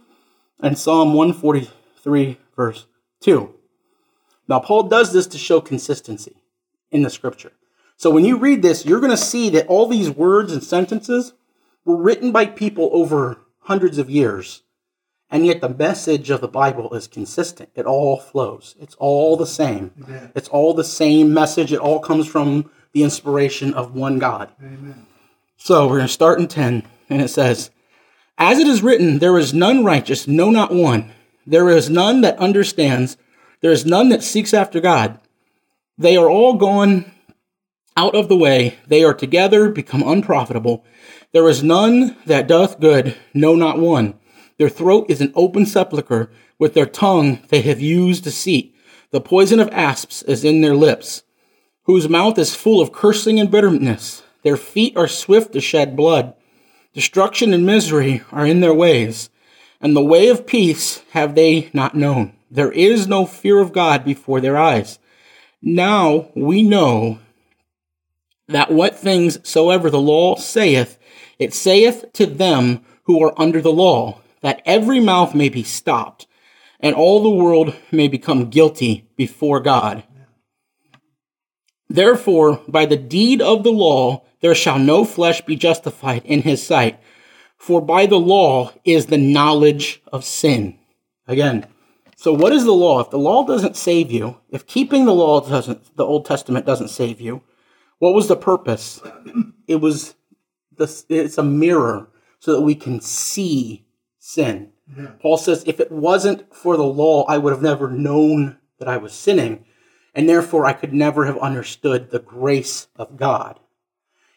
and 0.58 0.76
Psalm 0.76 1.14
143, 1.14 2.36
verse 2.56 2.86
2. 3.20 3.54
Now, 4.48 4.58
Paul 4.58 4.88
does 4.88 5.12
this 5.12 5.28
to 5.28 5.38
show 5.38 5.60
consistency 5.60 6.42
in 6.90 7.04
the 7.04 7.10
scripture. 7.10 7.52
So 7.96 8.10
when 8.10 8.24
you 8.24 8.38
read 8.38 8.62
this, 8.62 8.84
you're 8.84 8.98
going 8.98 9.12
to 9.12 9.16
see 9.16 9.50
that 9.50 9.68
all 9.68 9.86
these 9.86 10.10
words 10.10 10.52
and 10.52 10.64
sentences 10.64 11.32
were 11.84 11.96
written 11.96 12.32
by 12.32 12.46
people 12.46 12.90
over 12.92 13.38
hundreds 13.60 13.98
of 13.98 14.10
years. 14.10 14.62
And 15.30 15.46
yet 15.46 15.60
the 15.60 15.68
message 15.68 16.30
of 16.30 16.40
the 16.40 16.48
Bible 16.48 16.92
is 16.94 17.06
consistent. 17.06 17.70
It 17.76 17.86
all 17.86 18.18
flows. 18.18 18.74
It's 18.80 18.96
all 18.96 19.36
the 19.36 19.46
same. 19.46 19.92
Amen. 20.04 20.32
It's 20.34 20.48
all 20.48 20.74
the 20.74 20.84
same 20.84 21.32
message. 21.32 21.72
It 21.72 21.78
all 21.78 22.00
comes 22.00 22.26
from 22.26 22.68
the 22.92 23.04
inspiration 23.04 23.72
of 23.74 23.94
one 23.94 24.18
God. 24.18 24.50
Amen. 24.60 25.06
So 25.56 25.86
we're 25.86 25.98
going 25.98 26.08
to 26.08 26.12
start 26.12 26.40
in 26.40 26.48
10, 26.48 26.82
and 27.08 27.22
it 27.22 27.28
says, 27.28 27.70
As 28.38 28.58
it 28.58 28.66
is 28.66 28.82
written, 28.82 29.18
there 29.18 29.38
is 29.38 29.54
none 29.54 29.84
righteous, 29.84 30.26
no, 30.26 30.50
not 30.50 30.72
one. 30.72 31.12
There 31.46 31.68
is 31.68 31.88
none 31.88 32.22
that 32.22 32.38
understands. 32.38 33.16
There 33.60 33.70
is 33.70 33.86
none 33.86 34.08
that 34.08 34.22
seeks 34.22 34.54
after 34.54 34.80
God. 34.80 35.20
They 35.96 36.16
are 36.16 36.30
all 36.30 36.54
gone 36.54 37.12
out 37.96 38.14
of 38.14 38.28
the 38.28 38.36
way. 38.36 38.78
They 38.86 39.04
are 39.04 39.14
together 39.14 39.68
become 39.68 40.02
unprofitable. 40.02 40.84
There 41.32 41.48
is 41.48 41.62
none 41.62 42.16
that 42.26 42.48
doth 42.48 42.80
good, 42.80 43.16
no, 43.34 43.54
not 43.54 43.78
one. 43.78 44.14
Their 44.60 44.68
throat 44.68 45.06
is 45.08 45.22
an 45.22 45.32
open 45.34 45.64
sepulchre. 45.64 46.30
With 46.58 46.74
their 46.74 46.84
tongue 46.84 47.38
they 47.48 47.62
have 47.62 47.80
used 47.80 48.24
deceit. 48.24 48.76
The 49.10 49.18
poison 49.18 49.58
of 49.58 49.70
asps 49.70 50.20
is 50.24 50.44
in 50.44 50.60
their 50.60 50.74
lips, 50.74 51.22
whose 51.84 52.10
mouth 52.10 52.38
is 52.38 52.54
full 52.54 52.82
of 52.82 52.92
cursing 52.92 53.40
and 53.40 53.50
bitterness. 53.50 54.22
Their 54.42 54.58
feet 54.58 54.98
are 54.98 55.08
swift 55.08 55.54
to 55.54 55.62
shed 55.62 55.96
blood. 55.96 56.34
Destruction 56.92 57.54
and 57.54 57.64
misery 57.64 58.22
are 58.30 58.44
in 58.44 58.60
their 58.60 58.74
ways, 58.74 59.30
and 59.80 59.96
the 59.96 60.04
way 60.04 60.28
of 60.28 60.46
peace 60.46 61.00
have 61.12 61.34
they 61.34 61.70
not 61.72 61.94
known. 61.94 62.34
There 62.50 62.70
is 62.70 63.08
no 63.08 63.24
fear 63.24 63.60
of 63.60 63.72
God 63.72 64.04
before 64.04 64.42
their 64.42 64.58
eyes. 64.58 64.98
Now 65.62 66.28
we 66.34 66.62
know 66.62 67.18
that 68.46 68.70
what 68.70 68.98
things 68.98 69.38
soever 69.48 69.88
the 69.88 69.98
law 69.98 70.36
saith, 70.36 70.98
it 71.38 71.54
saith 71.54 72.12
to 72.12 72.26
them 72.26 72.84
who 73.04 73.24
are 73.24 73.32
under 73.40 73.62
the 73.62 73.72
law, 73.72 74.19
that 74.40 74.62
every 74.64 75.00
mouth 75.00 75.34
may 75.34 75.48
be 75.48 75.62
stopped, 75.62 76.26
and 76.80 76.94
all 76.94 77.22
the 77.22 77.30
world 77.30 77.74
may 77.90 78.08
become 78.08 78.50
guilty 78.50 79.08
before 79.16 79.60
God. 79.60 80.04
Therefore, 81.88 82.60
by 82.68 82.86
the 82.86 82.96
deed 82.96 83.42
of 83.42 83.64
the 83.64 83.72
law, 83.72 84.24
there 84.40 84.54
shall 84.54 84.78
no 84.78 85.04
flesh 85.04 85.40
be 85.42 85.56
justified 85.56 86.22
in 86.24 86.42
his 86.42 86.64
sight, 86.64 87.00
for 87.56 87.82
by 87.82 88.06
the 88.06 88.18
law 88.18 88.72
is 88.84 89.06
the 89.06 89.18
knowledge 89.18 90.02
of 90.12 90.24
sin. 90.24 90.78
Again, 91.26 91.66
so 92.16 92.32
what 92.32 92.52
is 92.52 92.64
the 92.64 92.72
law? 92.72 93.00
If 93.00 93.10
the 93.10 93.18
law 93.18 93.44
doesn't 93.44 93.76
save 93.76 94.10
you, 94.10 94.38
if 94.50 94.66
keeping 94.66 95.04
the 95.04 95.14
law 95.14 95.40
doesn't, 95.40 95.96
the 95.96 96.04
Old 96.04 96.24
Testament 96.24 96.64
doesn't 96.66 96.88
save 96.88 97.20
you, 97.20 97.42
what 97.98 98.14
was 98.14 98.28
the 98.28 98.36
purpose? 98.36 99.00
It 99.66 99.76
was 99.76 100.14
the, 100.76 101.04
it's 101.08 101.38
a 101.38 101.42
mirror 101.42 102.08
so 102.38 102.52
that 102.52 102.62
we 102.62 102.74
can 102.74 103.00
see 103.00 103.84
sin. 104.20 104.70
Yeah. 104.96 105.12
Paul 105.20 105.36
says, 105.36 105.64
if 105.66 105.80
it 105.80 105.90
wasn't 105.90 106.54
for 106.54 106.76
the 106.76 106.84
law, 106.84 107.24
I 107.24 107.38
would 107.38 107.52
have 107.52 107.62
never 107.62 107.90
known 107.90 108.58
that 108.78 108.86
I 108.86 108.98
was 108.98 109.12
sinning, 109.12 109.64
and 110.14 110.28
therefore 110.28 110.66
I 110.66 110.72
could 110.72 110.92
never 110.92 111.26
have 111.26 111.38
understood 111.38 112.10
the 112.10 112.20
grace 112.20 112.86
of 112.94 113.16
God. 113.16 113.58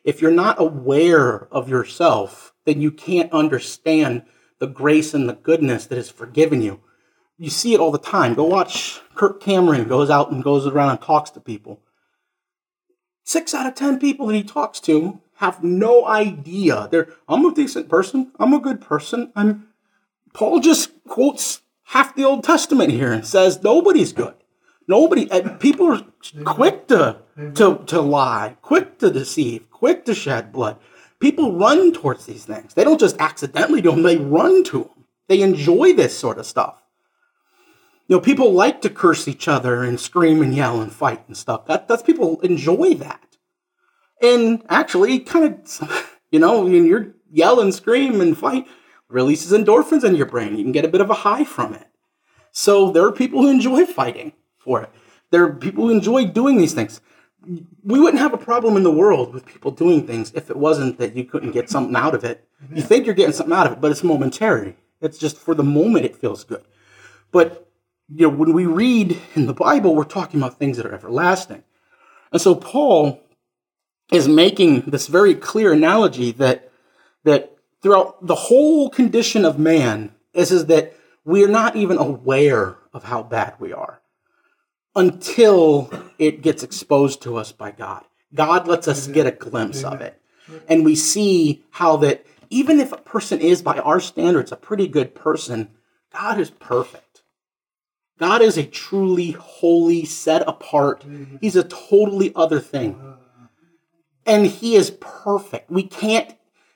If 0.04 0.22
you're 0.22 0.32
not 0.32 0.60
aware 0.60 1.48
of 1.52 1.70
yourself, 1.70 2.54
then 2.66 2.82
you 2.82 2.92
can't 2.92 3.32
understand 3.32 4.24
the 4.60 4.68
grace 4.68 5.14
and 5.14 5.30
the 5.30 5.34
goodness 5.34 5.86
that 5.88 5.98
is 5.98 6.10
forgiven 6.10 6.62
you. 6.62 6.82
You 7.38 7.50
see 7.50 7.74
it 7.74 7.80
all 7.80 7.92
the 7.92 7.98
time. 7.98 8.34
Go 8.34 8.46
watch 8.46 9.02
Kirk 9.16 9.42
Cameron 9.42 9.88
goes 9.88 10.10
out 10.10 10.32
and 10.32 10.44
goes 10.44 10.66
around 10.66 10.92
and 10.92 11.02
talks 11.02 11.30
to 11.32 11.40
people. 11.40 11.82
Six 13.24 13.54
out 13.54 13.66
of 13.66 13.76
ten 13.76 14.00
people 14.00 14.28
that 14.28 14.36
he 14.36 14.44
talks 14.44 14.80
to 14.82 15.20
have 15.36 15.64
no 15.64 16.06
idea. 16.06 16.88
They're 16.92 17.10
I'm 17.28 17.46
a 17.46 17.54
decent 17.54 17.90
person. 17.90 18.32
I'm 18.40 18.54
a 18.54 18.60
good 18.60 18.82
person. 18.82 19.32
I'm 19.36 19.68
Paul 20.34 20.60
just 20.60 20.92
quotes 21.08 21.62
half 21.86 22.16
the 22.16 22.24
Old 22.24 22.44
Testament 22.44 22.92
here 22.92 23.12
and 23.12 23.26
says 23.26 23.64
nobody's 23.64 24.14
good. 24.14 24.34
Nobody 24.88 25.30
people 25.60 25.94
are 25.94 26.06
quick 26.44 26.88
to 26.88 27.20
to 27.56 27.82
to 27.86 28.02
lie, 28.02 28.58
quick 28.62 29.00
to 29.00 29.12
deceive, 29.12 29.70
quick 29.72 30.06
to 30.06 30.16
shed 30.16 30.52
blood. 30.52 30.78
People 31.20 31.58
run 31.58 31.94
towards 31.94 32.26
these 32.26 32.46
things. 32.46 32.74
They 32.74 32.84
don't 32.84 33.00
just 33.00 33.16
accidentally 33.20 33.82
do 33.82 33.92
them, 33.92 34.04
they 34.04 34.18
run 34.18 34.64
to 34.66 34.80
them. 34.80 35.06
They 35.30 35.42
enjoy 35.42 35.94
this 35.94 36.18
sort 36.18 36.38
of 36.38 36.46
stuff. 36.46 36.84
You 38.08 38.18
know, 38.18 38.20
people 38.20 38.52
like 38.52 38.82
to 38.82 38.90
curse 38.90 39.28
each 39.30 39.48
other 39.48 39.84
and 39.84 39.98
scream 39.98 40.42
and 40.42 40.54
yell 40.54 40.82
and 40.82 40.92
fight 40.92 41.24
and 41.28 41.38
stuff. 41.38 41.66
That 41.68 41.88
that's 41.88 42.04
people 42.04 42.42
enjoy 42.42 42.96
that. 42.96 43.38
And 44.22 44.64
actually, 44.70 45.20
kind 45.20 45.62
of, 45.82 46.20
you 46.32 46.40
know, 46.40 46.64
when 46.66 46.86
you're 46.86 47.14
yell 47.32 47.62
and 47.62 47.74
scream 47.74 48.20
and 48.20 48.38
fight, 48.38 48.68
releases 49.14 49.52
endorphins 49.52 50.04
in 50.04 50.16
your 50.16 50.26
brain. 50.26 50.58
You 50.58 50.64
can 50.64 50.72
get 50.72 50.86
a 50.86 50.90
bit 50.90 51.02
of 51.02 51.10
a 51.10 51.14
high 51.14 51.44
from 51.44 51.74
it. 51.74 51.88
So 52.52 52.92
there 52.92 53.06
are 53.06 53.12
people 53.12 53.42
who 53.42 53.50
enjoy 53.50 53.86
fighting 53.86 54.34
for 54.58 54.82
it. 54.82 54.90
There 55.32 55.44
are 55.44 55.54
people 55.54 55.86
who 55.86 55.92
enjoy 55.92 56.26
doing 56.26 56.58
these 56.58 56.74
things. 56.74 57.00
We 57.84 58.00
wouldn't 58.00 58.22
have 58.22 58.34
a 58.34 58.38
problem 58.38 58.76
in 58.76 58.84
the 58.84 58.92
world 58.92 59.34
with 59.34 59.46
people 59.46 59.72
doing 59.72 60.08
things 60.08 60.32
if 60.34 60.50
it 60.50 60.58
wasn't 60.58 60.98
that 60.98 61.16
you 61.16 61.26
couldn't 61.26 61.52
get 61.52 61.70
something 61.70 61.96
out 61.96 62.16
of 62.16 62.24
it. 62.24 62.48
You 62.74 62.82
think 62.82 63.06
you're 63.06 63.16
getting 63.16 63.34
something 63.34 63.56
out 63.56 63.68
of 63.68 63.74
it, 63.74 63.82
but 63.82 63.92
it's 63.92 64.04
momentary. 64.04 64.78
It's 65.02 65.18
just 65.18 65.38
for 65.38 65.54
the 65.54 65.64
moment 65.64 66.06
it 66.06 66.16
feels 66.16 66.44
good. 66.44 66.64
But 67.32 67.70
you 68.14 68.28
know, 68.28 68.36
when 68.36 68.54
we 68.54 68.66
read 68.66 69.20
in 69.36 69.46
the 69.46 69.54
Bible, 69.54 69.96
we're 69.96 70.04
talking 70.06 70.40
about 70.40 70.58
things 70.58 70.78
that 70.78 70.86
are 70.86 70.94
everlasting. 70.94 71.64
And 72.32 72.42
so 72.42 72.56
Paul 72.56 73.22
is 74.12 74.28
making 74.28 74.82
this 74.82 75.08
very 75.08 75.36
clear 75.36 75.74
analogy 75.74 76.32
that 76.34 76.72
that 77.24 77.53
throughout 77.84 78.26
the 78.26 78.36
whole 78.36 78.90
condition 78.90 79.46
of 79.46 79.60
man 79.60 80.16
is, 80.34 80.52
is 80.52 80.66
that 80.68 80.96
we're 81.26 81.50
not 81.50 81.76
even 81.76 81.98
aware 81.98 82.78
of 82.94 83.04
how 83.04 83.22
bad 83.22 83.54
we 83.60 83.72
are 83.72 84.02
until 84.96 85.92
it 86.18 86.42
gets 86.42 86.64
exposed 86.64 87.22
to 87.22 87.38
us 87.38 87.52
by 87.52 87.72
God. 87.72 88.04
God 88.34 88.68
lets 88.68 88.88
us 88.88 89.08
get 89.08 89.28
a 89.28 89.32
glimpse 89.32 89.84
of 89.84 90.02
it. 90.02 90.20
And 90.68 90.84
we 90.84 90.96
see 90.96 91.64
how 91.72 91.98
that 91.98 92.26
even 92.50 92.80
if 92.80 92.92
a 92.92 92.98
person 92.98 93.40
is, 93.40 93.62
by 93.62 93.80
our 93.80 94.00
standards, 94.00 94.52
a 94.52 94.56
pretty 94.56 94.88
good 94.88 95.16
person, 95.16 95.70
God 96.14 96.40
is 96.40 96.52
perfect. 96.52 97.24
God 98.20 98.42
is 98.42 98.58
a 98.58 98.64
truly 98.64 99.32
holy, 99.32 100.06
set 100.06 100.48
apart. 100.48 101.04
He's 101.42 101.56
a 101.56 101.64
totally 101.64 102.32
other 102.36 102.60
thing. 102.60 103.00
And 104.26 104.46
He 104.46 104.76
is 104.76 104.92
perfect. 104.92 105.72
We 105.72 105.84
can't, 105.84 106.36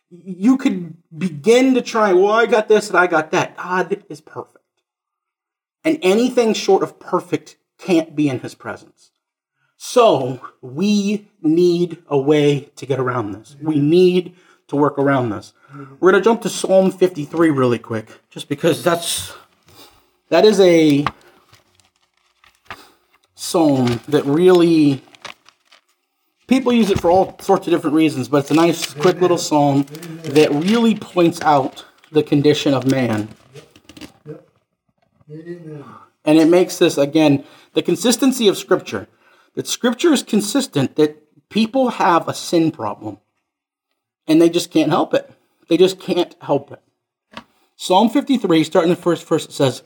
you 0.10 0.58
could 0.58 0.96
begin 1.16 1.74
to 1.76 1.82
try, 1.82 2.14
well, 2.14 2.32
I 2.32 2.46
got 2.46 2.68
this 2.68 2.90
and 2.90 2.98
I 2.98 3.08
got 3.08 3.32
that. 3.32 3.58
God 3.58 4.04
is 4.10 4.22
perfect. 4.22 4.58
And 5.84 6.00
anything 6.02 6.54
short 6.54 6.84
of 6.84 7.00
perfect 7.00 7.58
can't 7.78 8.16
be 8.16 8.30
in 8.30 8.40
his 8.40 8.56
presence. 8.56 9.12
So 9.78 10.42
we 10.62 11.28
need 11.42 12.04
a 12.08 12.18
way 12.18 12.72
to 12.76 12.86
get 12.86 13.00
around 13.00 13.34
this. 13.34 13.56
We 13.62 13.80
need 13.80 14.36
to 14.68 14.76
work 14.76 14.98
around 14.98 15.30
this. 15.30 15.54
We're 16.00 16.12
going 16.12 16.22
to 16.22 16.28
jump 16.28 16.42
to 16.42 16.50
Psalm 16.50 16.92
53 16.92 17.52
really 17.52 17.80
quick, 17.80 18.10
just 18.30 18.50
because 18.50 18.84
that's 18.84 19.34
that 20.30 20.44
is 20.46 20.60
a 20.60 21.06
psalm 23.36 24.02
that 24.08 24.26
really 24.26 25.04
people 26.48 26.74
use 26.74 26.90
it 26.90 27.00
for 27.00 27.12
all 27.12 27.38
sorts 27.40 27.68
of 27.68 27.72
different 27.72 27.96
reasons, 27.96 28.30
but 28.30 28.38
it's 28.38 28.52
a 28.52 28.56
nice, 28.56 28.94
quick 28.94 29.22
little 29.22 29.38
psalm 29.38 29.84
that 30.24 30.50
really 30.52 30.96
points 30.96 31.42
out 31.42 31.86
the 32.12 32.24
condition 32.24 32.74
of 32.74 32.90
man. 32.90 33.30
And 35.28 36.38
it 36.38 36.48
makes 36.50 36.78
this 36.78 36.98
again 36.98 37.44
the 37.74 37.82
consistency 37.82 38.48
of 38.48 38.58
Scripture. 38.58 39.08
That 39.56 39.68
Scripture 39.68 40.14
is 40.14 40.24
consistent, 40.24 40.96
that 40.96 41.50
people 41.50 41.90
have 41.90 42.28
a 42.28 42.34
sin 42.34 42.72
problem. 42.72 43.20
And 44.28 44.42
they 44.42 44.50
just 44.50 44.72
can't 44.72 44.92
help 44.92 45.14
it. 45.14 45.32
They 45.68 45.78
just 45.78 46.00
can't 46.00 46.36
help 46.42 46.72
it. 46.72 46.82
Psalm 47.76 48.10
53, 48.10 48.64
starting 48.64 48.90
the 48.90 48.96
first 48.96 49.28
verse, 49.28 49.46
it 49.46 49.52
says, 49.52 49.84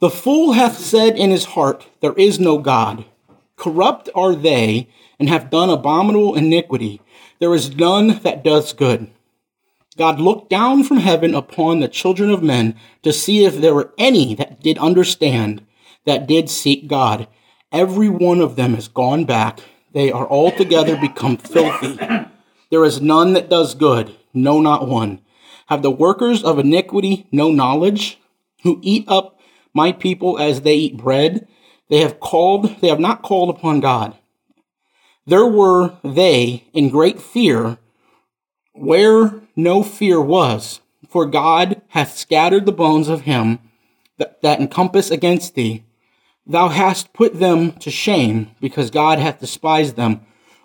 The 0.00 0.10
fool 0.10 0.52
hath 0.52 0.78
said 0.78 1.16
in 1.16 1.30
his 1.30 1.46
heart, 1.46 1.86
There 2.00 2.14
is 2.14 2.38
no 2.38 2.58
God. 2.58 3.04
Corrupt 3.56 4.08
are 4.14 4.34
they, 4.34 4.88
and 5.18 5.28
have 5.28 5.50
done 5.50 5.70
abominable 5.70 6.34
iniquity. 6.34 7.00
There 7.38 7.54
is 7.54 7.76
none 7.76 8.20
that 8.22 8.44
does 8.44 8.72
good. 8.72 9.10
God 9.96 10.20
looked 10.20 10.48
down 10.48 10.84
from 10.84 10.98
heaven 10.98 11.34
upon 11.34 11.80
the 11.80 11.88
children 11.88 12.30
of 12.30 12.42
men 12.42 12.76
to 13.02 13.12
see 13.12 13.44
if 13.44 13.60
there 13.60 13.74
were 13.74 13.92
any 13.98 14.34
that 14.36 14.60
did 14.60 14.78
understand 14.78 15.66
that 16.04 16.26
did 16.26 16.48
seek 16.48 16.86
God. 16.86 17.26
Every 17.72 18.08
one 18.08 18.40
of 18.40 18.56
them 18.56 18.74
has 18.74 18.86
gone 18.88 19.24
back. 19.24 19.60
They 19.92 20.12
are 20.12 20.28
altogether 20.28 20.96
become 20.96 21.36
filthy. 21.36 21.98
There 22.70 22.84
is 22.84 23.00
none 23.00 23.32
that 23.32 23.50
does 23.50 23.74
good, 23.74 24.14
no, 24.32 24.60
not 24.60 24.86
one. 24.86 25.20
Have 25.66 25.82
the 25.82 25.90
workers 25.90 26.44
of 26.44 26.58
iniquity 26.58 27.26
no 27.32 27.50
knowledge, 27.50 28.18
who 28.62 28.78
eat 28.82 29.04
up 29.08 29.38
my 29.74 29.92
people 29.92 30.38
as 30.38 30.60
they 30.60 30.74
eat 30.74 30.96
bread? 30.96 31.48
They 31.90 32.00
have 32.00 32.20
called, 32.20 32.80
they 32.80 32.88
have 32.88 33.00
not 33.00 33.22
called 33.22 33.50
upon 33.50 33.80
God. 33.80 34.16
There 35.28 35.46
were 35.46 35.92
they 36.02 36.64
in 36.72 36.88
great 36.88 37.20
fear, 37.20 37.76
where 38.72 39.42
no 39.54 39.82
fear 39.82 40.22
was, 40.22 40.80
for 41.06 41.26
God 41.26 41.82
hath 41.88 42.16
scattered 42.16 42.64
the 42.64 42.72
bones 42.72 43.08
of 43.08 43.22
him 43.22 43.58
that, 44.16 44.40
that 44.40 44.58
encompass 44.58 45.10
against 45.10 45.54
thee. 45.54 45.84
Thou 46.46 46.68
hast 46.68 47.12
put 47.12 47.38
them 47.38 47.72
to 47.72 47.90
shame, 47.90 48.52
because 48.58 48.88
God 48.88 49.18
hath 49.18 49.40
despised 49.40 49.96
them. 49.96 50.22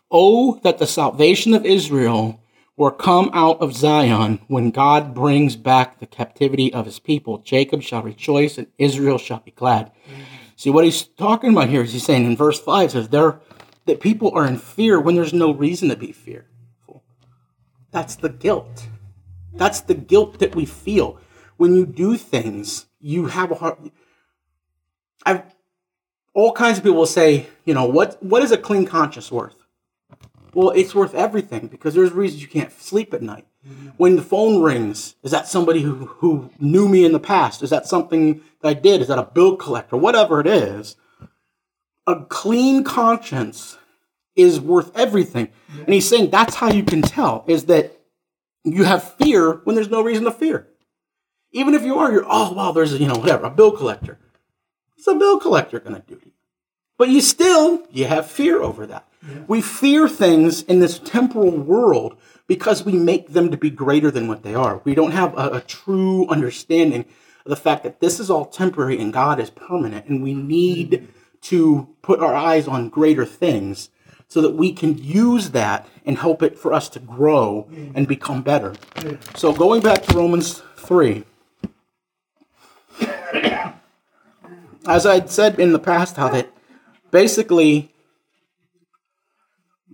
Oh, 0.10 0.62
that 0.63 0.77
the 0.77 0.88
salvation 0.88 1.53
of 1.53 1.65
Israel 1.65 2.39
were 2.77 2.89
come 2.89 3.32
out 3.34 3.60
of 3.60 3.75
Zion 3.75 4.39
when 4.48 4.72
God 4.72 5.13
brings 5.13 5.58
back 5.58 6.00
the 6.00 6.08
captivity 6.08 6.74
of 6.74 6.86
his 6.86 7.00
people. 7.00 7.39
Jacob 7.39 7.82
shall 7.82 8.01
rejoice 8.01 8.58
and 8.58 8.67
Israel 8.77 9.17
shall 9.17 9.39
be 9.39 9.51
glad. 9.51 9.88
Mm-hmm. 9.88 10.22
See, 10.55 10.70
what 10.70 10.86
he's 10.86 11.03
talking 11.03 11.50
about 11.50 11.67
here 11.67 11.82
is 11.82 11.91
he's 11.91 12.05
saying 12.05 12.25
in 12.25 12.38
verse 12.38 12.62
5 12.62 12.91
says 12.91 13.10
there 13.10 13.41
that 13.86 14.00
people 14.00 14.32
are 14.34 14.46
in 14.46 14.58
fear 14.58 15.00
when 15.00 15.16
there's 15.16 15.34
no 15.34 15.52
reason 15.52 15.90
to 15.90 15.96
be 15.96 16.12
fearful. 16.12 17.04
That's 17.92 18.16
the 18.16 18.30
guilt. 18.30 18.88
That's 19.54 19.82
the 19.82 19.94
guilt 19.94 20.40
that 20.40 20.56
we 20.56 20.66
feel. 20.66 21.20
When 21.58 21.75
you 21.75 21.86
do 21.86 22.18
things, 22.18 22.88
you 23.00 23.28
have 23.28 23.52
a 23.52 23.56
heart. 23.56 23.80
I've 25.25 25.44
all 26.34 26.52
kinds 26.52 26.80
of 26.80 26.84
people 26.84 26.98
will 26.98 27.06
say, 27.06 27.48
you 27.63 27.74
know, 27.74 27.86
what 27.86 28.22
what 28.24 28.42
is 28.42 28.52
a 28.52 28.58
clean 28.58 28.86
conscience 28.86 29.32
worth? 29.32 29.56
Well, 30.54 30.70
it's 30.72 30.94
worth 30.94 31.16
everything 31.16 31.68
because 31.68 31.94
there's 31.94 32.12
reasons 32.12 32.42
you 32.42 32.48
can't 32.48 32.72
sleep 32.72 33.13
at 33.13 33.22
night. 33.22 33.48
When 33.98 34.18
the 34.18 34.22
phone 34.22 34.62
rings, 34.62 35.16
is 35.24 35.32
that 35.32 35.48
somebody 35.48 35.82
who, 35.82 36.06
who 36.06 36.50
knew 36.60 36.90
me 36.90 37.06
in 37.06 37.13
the 37.13 37.20
past? 37.20 37.63
Is 37.63 37.70
that 37.70 37.88
something 37.88 38.42
that 38.62 38.68
I 38.68 38.74
did? 38.74 39.02
Is 39.02 39.08
that 39.08 39.18
a 39.18 39.24
bill 39.24 39.56
collector? 39.56 39.96
Whatever 39.96 40.42
it 40.42 40.48
is, 40.48 40.96
a 42.07 42.25
clean 42.25 42.83
conscience 42.83 43.77
is 44.36 44.60
worth 44.60 44.91
everything. 44.95 45.50
And 45.79 45.93
he's 45.93 46.07
saying 46.07 46.29
that's 46.29 46.55
how 46.55 46.72
you 46.72 46.83
can 46.83 47.01
tell 47.01 47.45
is 47.48 47.65
that 47.65 48.00
you 48.63 48.83
have 48.83 49.15
fear 49.15 49.62
when 49.63 49.75
there's 49.75 49.89
no 49.89 50.01
reason 50.01 50.24
to 50.25 50.31
fear. 50.31 50.67
Even 51.51 51.74
if 51.75 51.83
you 51.83 52.00
are, 52.00 52.12
you're, 52.12 52.25
oh, 52.27 52.53
wow, 52.53 52.72
there's, 52.72 52.93
a, 52.93 52.98
you 52.98 53.07
know, 53.07 53.15
whatever, 53.15 53.45
a 53.45 53.51
bill 53.51 53.72
collector. 53.72 54.17
What's 54.95 55.07
a 55.07 55.15
bill 55.15 55.39
collector 55.39 55.79
going 55.79 55.95
to 55.95 56.01
do 56.01 56.15
to 56.15 56.25
you? 56.25 56.31
But 56.98 57.10
you 57.10 57.22
still, 57.22 57.86
you 57.91 58.05
have 58.05 58.29
fear 58.29 58.62
over 58.62 58.86
that. 58.88 59.07
Yeah. 59.27 59.39
We 59.48 59.62
fear 59.62 60.07
things 60.07 60.63
in 60.63 60.79
this 60.79 61.00
temporal 61.00 61.51
world 61.51 62.17
because 62.48 62.83
we 62.83 62.93
make 62.93 63.29
them 63.29 63.51
to 63.51 63.57
be 63.57 63.69
greater 63.69 64.12
than 64.12 64.27
what 64.27 64.43
they 64.43 64.55
are. 64.55 64.81
We 64.83 64.95
don't 64.95 65.12
have 65.12 65.38
a, 65.38 65.57
a 65.57 65.62
true 65.62 66.27
understanding 66.27 67.05
of 67.45 67.50
the 67.50 67.55
fact 67.55 67.83
that 67.83 68.00
this 68.00 68.19
is 68.19 68.29
all 68.29 68.45
temporary 68.45 69.00
and 69.00 69.13
God 69.13 69.39
is 69.39 69.50
permanent, 69.50 70.07
and 70.07 70.24
we 70.24 70.33
need 70.33 70.91
mm-hmm. 70.91 71.05
To 71.43 71.88
put 72.01 72.19
our 72.19 72.35
eyes 72.35 72.67
on 72.67 72.89
greater 72.89 73.25
things 73.25 73.89
so 74.27 74.41
that 74.41 74.55
we 74.55 74.71
can 74.71 74.97
use 74.97 75.51
that 75.51 75.88
and 76.05 76.17
help 76.17 76.41
it 76.41 76.57
for 76.57 76.73
us 76.73 76.89
to 76.89 77.00
grow 77.00 77.67
and 77.93 78.07
become 78.07 78.41
better. 78.41 78.73
So 79.35 79.53
going 79.53 79.81
back 79.81 80.03
to 80.03 80.17
Romans 80.17 80.63
3, 80.77 81.23
as 84.88 85.05
I 85.05 85.25
said 85.25 85.59
in 85.59 85.73
the 85.73 85.79
past, 85.79 86.15
how 86.17 86.29
that 86.29 86.50
basically 87.12 87.91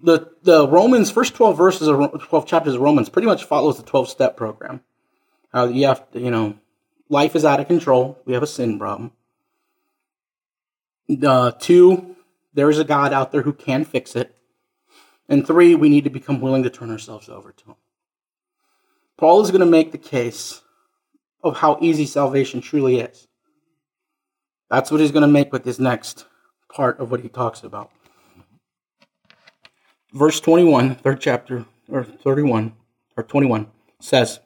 the 0.02 0.32
the 0.44 0.68
Romans 0.68 1.12
first 1.12 1.36
twelve 1.36 1.58
verses 1.58 1.88
of 1.88 2.24
twelve 2.24 2.46
chapters 2.48 2.76
of 2.76 2.82
Romans 2.82 3.10
pretty 3.10 3.28
much 3.28 3.44
follows 3.44 3.78
the 3.78 3.84
twelve 3.84 4.10
step 4.10 4.38
program. 4.38 4.82
Uh, 5.54 5.70
you 5.72 5.86
have 5.88 6.10
to, 6.12 6.20
you 6.20 6.32
know, 6.32 6.56
life 7.10 7.36
is 7.36 7.44
out 7.44 7.60
of 7.60 7.68
control. 7.68 8.18
We 8.26 8.34
have 8.34 8.44
a 8.44 8.48
sin 8.48 8.80
problem. 8.80 9.12
Uh, 11.10 11.52
two, 11.52 12.16
there 12.54 12.70
is 12.70 12.80
a 12.80 12.84
God 12.84 13.14
out 13.14 13.32
there 13.32 13.42
who 13.42 13.54
can 13.54 13.84
fix 13.84 14.16
it. 14.16 14.36
And 15.28 15.46
three, 15.46 15.76
we 15.76 15.90
need 15.90 16.04
to 16.04 16.10
become 16.10 16.42
willing 16.42 16.64
to 16.64 16.70
turn 16.70 16.92
ourselves 16.92 17.30
over 17.30 17.52
to 17.52 17.66
Him. 17.66 17.76
Paul 19.18 19.42
is 19.42 19.52
going 19.52 19.60
to 19.60 19.66
make 19.66 19.92
the 19.92 19.98
case 19.98 20.62
of 21.44 21.58
how 21.58 21.78
easy 21.82 22.06
salvation 22.06 22.62
truly 22.62 23.00
is. 23.00 23.28
That's 24.70 24.92
what 24.92 25.02
he's 25.02 25.12
going 25.12 25.22
to 25.22 25.28
make 25.28 25.52
with 25.52 25.64
this 25.64 25.80
next 25.80 26.26
part 26.72 27.00
of 27.00 27.12
what 27.12 27.22
he 27.22 27.30
talks 27.30 27.64
about. 27.64 27.92
Verse 30.14 30.40
21, 30.40 30.96
third 30.96 31.20
chapter, 31.20 31.66
or 31.92 32.04
31, 32.04 32.74
or 33.18 33.24
21, 33.24 33.68
says, 34.00 34.40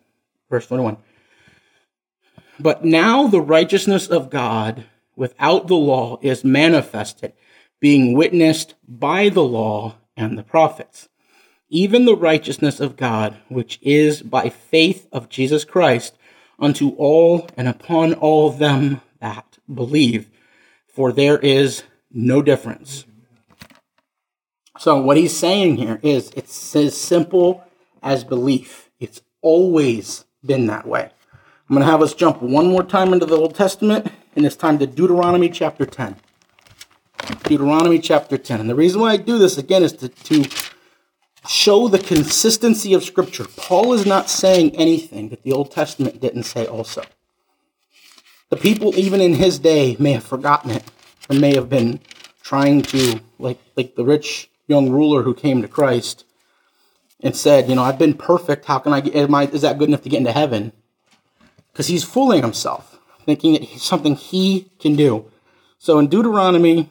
verse 0.50 0.68
21, 0.68 0.98
But 2.60 2.84
now 2.84 3.28
the 3.28 3.42
righteousness 3.42 4.08
of 4.08 4.30
God 4.30 4.86
without 5.16 5.68
the 5.68 5.76
law 5.76 6.20
is 6.22 6.44
manifested, 6.44 7.34
being 7.80 8.14
witnessed 8.14 8.76
by 8.88 9.30
the 9.30 9.44
law 9.44 9.96
and 10.16 10.38
the 10.38 10.44
prophets, 10.44 11.10
even 11.70 12.06
the 12.06 12.16
righteousness 12.16 12.80
of 12.80 12.96
God, 12.96 13.38
which 13.50 13.80
is 13.82 14.22
by 14.22 14.50
faith 14.50 15.08
of 15.12 15.30
Jesus 15.30 15.66
Christ 15.66 16.18
unto 16.60 16.90
all 16.92 17.50
and 17.58 17.68
upon 17.68 18.14
all 18.14 18.52
them 18.52 19.02
that 19.20 19.58
believe, 19.74 20.30
for 20.88 21.12
there 21.12 21.40
is 21.40 21.84
no 22.12 22.42
difference. 22.42 23.06
So, 24.78 25.00
what 25.02 25.18
he's 25.18 25.36
saying 25.36 25.78
here 25.78 26.00
is 26.02 26.32
it's 26.36 26.76
as 26.76 26.98
simple 26.98 27.64
as 28.02 28.24
belief. 28.24 28.90
It's 29.00 29.22
always 29.42 30.26
been 30.46 30.68
that 30.68 30.88
way. 30.88 31.12
I'm 31.70 31.76
going 31.76 31.86
to 31.86 31.92
have 31.92 32.02
us 32.02 32.14
jump 32.14 32.42
one 32.42 32.68
more 32.68 32.84
time 32.84 33.14
into 33.14 33.26
the 33.26 33.38
Old 33.38 33.56
Testament, 33.56 34.12
and 34.36 34.46
it's 34.46 34.56
time 34.56 34.80
to 34.80 34.88
Deuteronomy 34.88 35.50
chapter 35.50 35.86
10. 35.86 36.16
Deuteronomy 37.44 38.00
chapter 38.00 38.38
10. 38.38 38.60
And 38.60 38.70
the 38.70 38.76
reason 38.76 39.02
why 39.02 39.12
I 39.12 39.18
do 39.18 39.38
this 39.38 39.58
again 39.58 39.84
is 39.84 39.94
to, 39.94 40.10
to 40.10 40.46
show 41.48 41.88
the 41.88 42.00
consistency 42.00 42.94
of 42.94 43.04
Scripture. 43.04 43.46
Paul 43.56 43.94
is 43.94 44.06
not 44.06 44.30
saying 44.30 44.76
anything 44.76 45.30
that 45.30 45.44
the 45.44 45.52
Old 45.52 45.72
Testament 45.72 46.20
didn't 46.20 46.44
say 46.44 46.66
also. 46.66 47.04
The 48.50 48.58
people, 48.58 48.98
even 48.98 49.22
in 49.22 49.36
his 49.36 49.60
day, 49.60 49.96
may 50.00 50.14
have 50.14 50.24
forgotten 50.24 50.72
it 50.72 50.84
or 51.30 51.36
may 51.36 51.56
have 51.56 51.70
been 51.70 52.00
trying 52.42 52.82
to, 52.84 53.20
like, 53.40 53.60
like 53.76 53.96
the 53.96 54.04
rich 54.04 54.50
young 54.68 54.90
ruler 54.90 55.24
who 55.24 55.34
came 55.34 55.62
to 55.62 55.68
Christ 55.68 56.26
and 57.22 57.36
said, 57.36 57.70
You 57.70 57.76
know, 57.76 57.84
I've 57.84 57.98
been 57.98 58.14
perfect. 58.14 58.66
How 58.66 58.80
can 58.80 58.94
I 58.94 59.02
get, 59.02 59.16
am 59.16 59.34
I, 59.34 59.48
is 59.48 59.62
that 59.62 59.78
good 59.78 59.88
enough 59.88 60.02
to 60.04 60.10
get 60.10 60.20
into 60.20 60.32
heaven? 60.32 60.74
Because 61.72 61.88
he's 61.88 62.04
fooling 62.04 62.44
himself, 62.44 62.93
thinking 63.26 63.56
it's 63.56 63.84
something 63.84 64.16
he 64.16 64.72
can 64.80 64.96
do. 64.96 65.26
So 65.78 66.00
in 66.00 66.08
Deuteronomy 66.08 66.90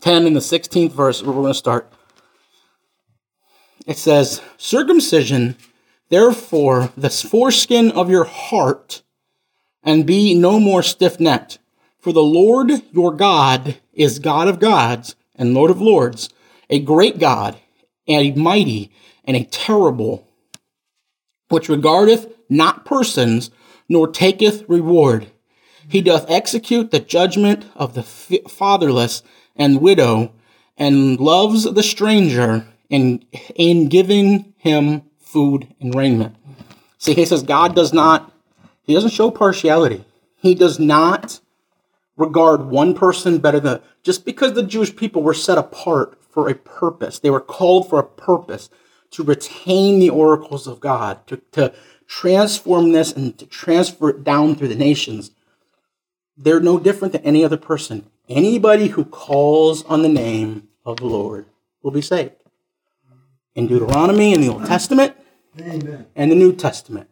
10 0.00 0.26
in 0.26 0.34
the 0.34 0.40
16th 0.40 0.92
verse, 0.92 1.22
we're 1.22 1.32
going 1.32 1.48
to 1.48 1.54
start, 1.54 1.92
it 3.86 3.98
says, 3.98 4.40
Circumcision, 4.56 5.56
therefore, 6.08 6.92
the 6.96 7.10
foreskin 7.10 7.90
of 7.92 8.10
your 8.10 8.24
heart, 8.24 9.02
and 9.82 10.06
be 10.06 10.34
no 10.34 10.60
more 10.60 10.82
stiff 10.82 11.18
necked. 11.18 11.58
For 11.98 12.12
the 12.12 12.22
Lord 12.22 12.70
your 12.92 13.12
God 13.12 13.78
is 13.92 14.18
God 14.18 14.48
of 14.48 14.58
gods 14.58 15.14
and 15.36 15.54
Lord 15.54 15.70
of 15.70 15.80
lords, 15.80 16.28
a 16.68 16.80
great 16.80 17.18
God, 17.18 17.56
and 18.08 18.22
a 18.22 18.38
mighty, 18.38 18.90
and 19.24 19.36
a 19.36 19.44
terrible, 19.44 20.26
which 21.48 21.68
regardeth 21.68 22.26
not 22.48 22.84
persons, 22.84 23.50
nor 23.92 24.08
taketh 24.08 24.64
reward. 24.68 25.30
He 25.86 26.00
doth 26.00 26.30
execute 26.30 26.90
the 26.90 26.98
judgment 26.98 27.66
of 27.76 27.94
the 27.94 28.02
fatherless 28.02 29.22
and 29.54 29.82
widow, 29.82 30.32
and 30.78 31.20
loves 31.20 31.64
the 31.64 31.82
stranger 31.82 32.66
in, 32.88 33.22
in 33.54 33.88
giving 33.88 34.54
him 34.56 35.02
food 35.20 35.68
and 35.78 35.94
raiment. 35.94 36.34
See, 36.96 37.12
he 37.12 37.26
says 37.26 37.42
God 37.42 37.76
does 37.76 37.92
not, 37.92 38.32
he 38.84 38.94
doesn't 38.94 39.10
show 39.10 39.30
partiality. 39.30 40.06
He 40.36 40.54
does 40.54 40.78
not 40.78 41.40
regard 42.16 42.66
one 42.66 42.94
person 42.94 43.38
better 43.38 43.60
than 43.60 43.80
just 44.02 44.24
because 44.24 44.54
the 44.54 44.62
Jewish 44.62 44.96
people 44.96 45.22
were 45.22 45.34
set 45.34 45.58
apart 45.58 46.18
for 46.30 46.48
a 46.48 46.54
purpose. 46.54 47.18
They 47.18 47.30
were 47.30 47.40
called 47.40 47.90
for 47.90 47.98
a 47.98 48.04
purpose 48.04 48.70
to 49.10 49.22
retain 49.22 49.98
the 49.98 50.10
oracles 50.10 50.66
of 50.66 50.80
God, 50.80 51.26
to, 51.26 51.36
to 51.52 51.74
transform 52.12 52.92
this 52.92 53.10
and 53.10 53.38
to 53.38 53.46
transfer 53.46 54.10
it 54.10 54.22
down 54.22 54.54
through 54.54 54.68
the 54.68 54.74
nations. 54.74 55.30
They're 56.36 56.60
no 56.60 56.78
different 56.78 57.12
than 57.12 57.22
any 57.22 57.42
other 57.42 57.56
person. 57.56 58.04
Anybody 58.28 58.88
who 58.88 59.06
calls 59.06 59.82
on 59.86 60.02
the 60.02 60.10
name 60.10 60.68
of 60.84 60.98
the 60.98 61.06
Lord 61.06 61.46
will 61.82 61.90
be 61.90 62.02
saved. 62.02 62.34
In 63.54 63.66
Deuteronomy, 63.66 64.34
in 64.34 64.42
the 64.42 64.48
Old 64.48 64.66
Testament, 64.66 65.14
Amen. 65.58 66.06
and 66.14 66.30
the 66.30 66.36
New 66.36 66.52
Testament. 66.52 67.08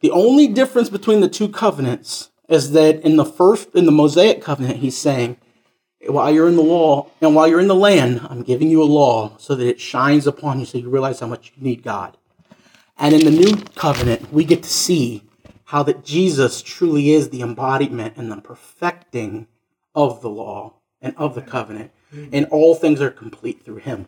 The 0.00 0.12
only 0.12 0.46
difference 0.46 0.90
between 0.90 1.20
the 1.20 1.28
two 1.28 1.48
covenants 1.48 2.30
is 2.48 2.70
that 2.70 3.00
in 3.02 3.16
the 3.16 3.24
first, 3.24 3.74
in 3.74 3.84
the 3.84 3.92
Mosaic 3.92 4.40
covenant, 4.40 4.76
he's 4.76 4.96
saying, 4.96 5.38
while 6.06 6.32
you're 6.32 6.48
in 6.48 6.56
the 6.56 6.62
law 6.62 7.10
and 7.20 7.34
while 7.34 7.48
you're 7.48 7.60
in 7.60 7.66
the 7.66 7.74
land, 7.74 8.20
I'm 8.30 8.42
giving 8.42 8.70
you 8.70 8.80
a 8.80 8.84
law 8.84 9.36
so 9.38 9.56
that 9.56 9.66
it 9.66 9.80
shines 9.80 10.26
upon 10.28 10.60
you 10.60 10.66
so 10.66 10.78
you 10.78 10.88
realize 10.88 11.18
how 11.18 11.26
much 11.26 11.52
you 11.56 11.64
need 11.64 11.82
God. 11.82 12.16
And 12.96 13.14
in 13.14 13.24
the 13.24 13.30
new 13.30 13.56
covenant, 13.74 14.32
we 14.32 14.44
get 14.44 14.62
to 14.62 14.70
see 14.70 15.24
how 15.64 15.82
that 15.82 16.04
Jesus 16.04 16.62
truly 16.62 17.10
is 17.10 17.30
the 17.30 17.42
embodiment 17.42 18.16
and 18.16 18.30
the 18.30 18.40
perfecting 18.40 19.48
of 19.94 20.20
the 20.22 20.30
law 20.30 20.74
and 21.00 21.14
of 21.16 21.34
the 21.34 21.42
covenant, 21.42 21.90
and 22.32 22.46
all 22.46 22.74
things 22.74 23.00
are 23.00 23.10
complete 23.10 23.64
through 23.64 23.76
him. 23.76 24.06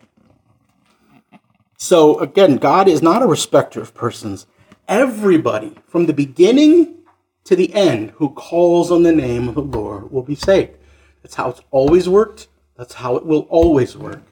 So 1.76 2.18
again, 2.20 2.56
God 2.56 2.88
is 2.88 3.02
not 3.02 3.22
a 3.22 3.26
respecter 3.26 3.80
of 3.80 3.94
persons. 3.94 4.46
Everybody, 4.88 5.74
from 5.86 6.06
the 6.06 6.12
beginning 6.12 6.94
to 7.44 7.56
the 7.56 7.74
end, 7.74 8.12
who 8.12 8.30
calls 8.30 8.90
on 8.90 9.02
the 9.02 9.12
name 9.12 9.48
of 9.48 9.56
the 9.56 9.62
Lord 9.62 10.10
will 10.10 10.22
be 10.22 10.34
saved. 10.34 10.76
That's 11.22 11.34
how 11.34 11.50
it's 11.50 11.62
always 11.70 12.08
worked. 12.08 12.48
That's 12.76 12.94
how 12.94 13.16
it 13.16 13.26
will 13.26 13.46
always 13.50 13.96
work. 13.96 14.22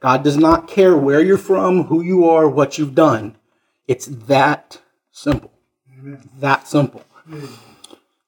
God 0.00 0.24
does 0.24 0.36
not 0.36 0.68
care 0.68 0.96
where 0.96 1.22
you're 1.22 1.38
from, 1.38 1.84
who 1.84 2.02
you 2.02 2.28
are, 2.28 2.48
what 2.48 2.76
you've 2.76 2.94
done. 2.94 3.36
It's 3.86 4.06
that 4.06 4.80
simple. 5.10 5.52
Amen. 5.98 6.28
That 6.38 6.68
simple. 6.68 7.04
Amen. 7.26 7.48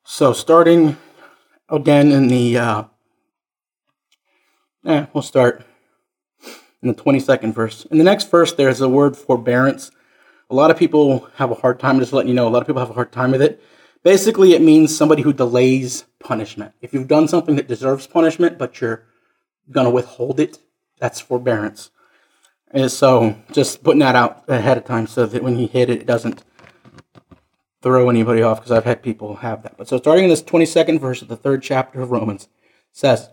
So, 0.05 0.33
starting 0.33 0.97
again 1.69 2.13
in 2.13 2.29
the, 2.29 2.59
uh, 2.59 2.85
eh, 4.85 5.07
we'll 5.13 5.23
start 5.23 5.65
in 6.83 6.89
the 6.89 6.95
22nd 6.95 7.55
verse. 7.55 7.87
In 7.87 7.99
the 7.99 8.05
next 8.05 8.31
verse, 8.31 8.53
there's 8.53 8.81
a 8.81 8.89
word 8.89 9.17
forbearance. 9.17 9.91
A 10.51 10.55
lot 10.55 10.71
of 10.71 10.77
people 10.77 11.29
have 11.37 11.51
a 11.51 11.55
hard 11.55 11.81
time, 11.81 11.99
just 11.99 12.13
letting 12.13 12.29
you 12.29 12.35
know, 12.35 12.47
a 12.47 12.51
lot 12.51 12.61
of 12.61 12.67
people 12.67 12.81
have 12.81 12.91
a 12.91 12.95
hard 12.95 13.13
time 13.13 13.31
with 13.31 13.41
it. 13.41 13.63
Basically, 14.03 14.53
it 14.53 14.61
means 14.61 14.95
somebody 14.95 15.23
who 15.23 15.33
delays 15.33 16.05
punishment. 16.21 16.75
If 16.83 16.93
you've 16.93 17.09
done 17.09 17.27
something 17.27 17.57
that 17.57 17.69
deserves 17.69 18.07
punishment, 18.07 18.59
but 18.59 18.81
you're 18.81 19.05
going 19.71 19.87
to 19.87 19.91
withhold 19.91 20.39
it, 20.39 20.59
that's 20.99 21.21
forbearance. 21.21 21.91
And 22.75 22.91
so 22.91 23.37
just 23.53 23.85
putting 23.85 24.01
that 24.01 24.17
out 24.17 24.43
ahead 24.49 24.77
of 24.77 24.85
time 24.85 25.07
so 25.07 25.27
that 25.27 25.45
when 25.45 25.57
you 25.57 25.69
hit 25.69 25.89
it, 25.89 26.03
it 26.03 26.07
doesn't 26.07 26.43
throw 27.83 28.11
anybody 28.11 28.43
off 28.43 28.59
because 28.59 28.73
I've 28.73 28.85
had 28.85 29.01
people 29.01 29.37
have 29.37 29.63
that. 29.63 29.77
But 29.79 29.87
so 29.87 29.99
starting 29.99 30.25
in 30.25 30.31
this 30.31 30.43
22nd 30.43 31.01
verse 31.01 31.23
of 31.23 31.29
the 31.29 31.37
third 31.37 31.63
chapter 31.63 32.01
of 32.01 32.11
Romans 32.11 32.49
says, 32.91 33.31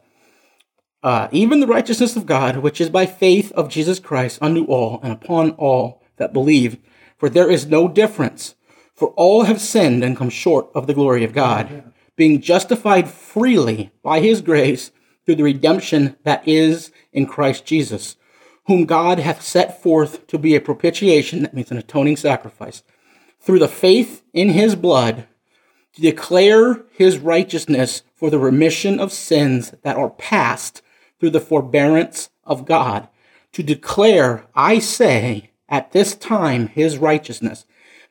uh, 1.02 1.28
even 1.32 1.60
the 1.60 1.68
righteousness 1.68 2.16
of 2.16 2.28
God, 2.28 2.58
which 2.58 2.80
is 2.80 2.92
by 2.92 3.08
faith 3.08 3.52
of 3.54 3.68
Jesus 3.68 3.98
Christ 3.98 4.38
unto 4.44 4.66
all 4.66 5.00
and 5.02 5.12
upon 5.12 5.52
all 5.52 6.04
that 6.18 6.34
believe, 6.34 6.78
for 7.18 7.28
there 7.28 7.50
is 7.50 7.66
no 7.66 7.88
difference. 7.88 8.54
For 8.94 9.08
all 9.16 9.46
have 9.46 9.60
sinned 9.60 10.04
and 10.04 10.16
come 10.16 10.30
short 10.30 10.70
of 10.76 10.86
the 10.86 10.94
glory 10.94 11.24
of 11.24 11.34
God, 11.34 11.92
being 12.16 12.42
justified 12.42 13.10
freely 13.10 13.92
by 14.04 14.20
his 14.20 14.42
grace 14.42 14.92
through 15.26 15.38
the 15.38 15.44
redemption 15.44 16.18
that 16.24 16.48
is 16.48 16.92
in 17.12 17.26
Christ 17.26 17.66
Jesus, 17.66 18.18
whom 18.72 18.86
God 18.86 19.20
hath 19.20 19.42
set 19.42 19.84
forth 19.84 20.26
to 20.28 20.38
be 20.38 20.56
a 20.56 20.62
propitiation, 20.62 21.42
that 21.42 21.54
means 21.54 21.72
an 21.72 21.78
atoning 21.78 22.16
sacrifice, 22.16 22.84
through 23.42 23.60
the 23.60 23.68
faith 23.68 24.24
in 24.32 24.52
his 24.52 24.78
blood, 24.78 25.28
to 25.92 26.02
declare 26.02 26.86
his 26.94 27.18
righteousness 27.18 28.04
for 28.16 28.30
the 28.30 28.40
remission 28.40 28.98
of 28.98 29.12
sins 29.12 29.74
that 29.82 29.98
are 29.98 30.12
past 30.12 30.82
through 31.20 31.32
the 31.32 31.42
forbearance 31.42 32.30
of 32.46 32.64
God, 32.64 33.10
to 33.52 33.62
declare, 33.62 34.46
I 34.56 34.80
say, 34.80 35.50
at 35.68 35.92
this 35.92 36.16
time 36.16 36.68
his 36.68 36.98
righteousness, 36.98 37.66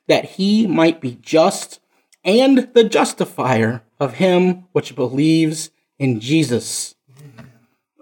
that 0.07 0.25
he 0.25 0.67
might 0.67 1.01
be 1.01 1.17
just 1.23 1.79
and 2.23 2.69
the 2.75 2.83
justifier 2.83 3.81
of 3.99 4.15
him 4.15 4.65
which 4.73 4.95
believes 4.95 5.71
in 5.97 6.19
Jesus. 6.19 6.93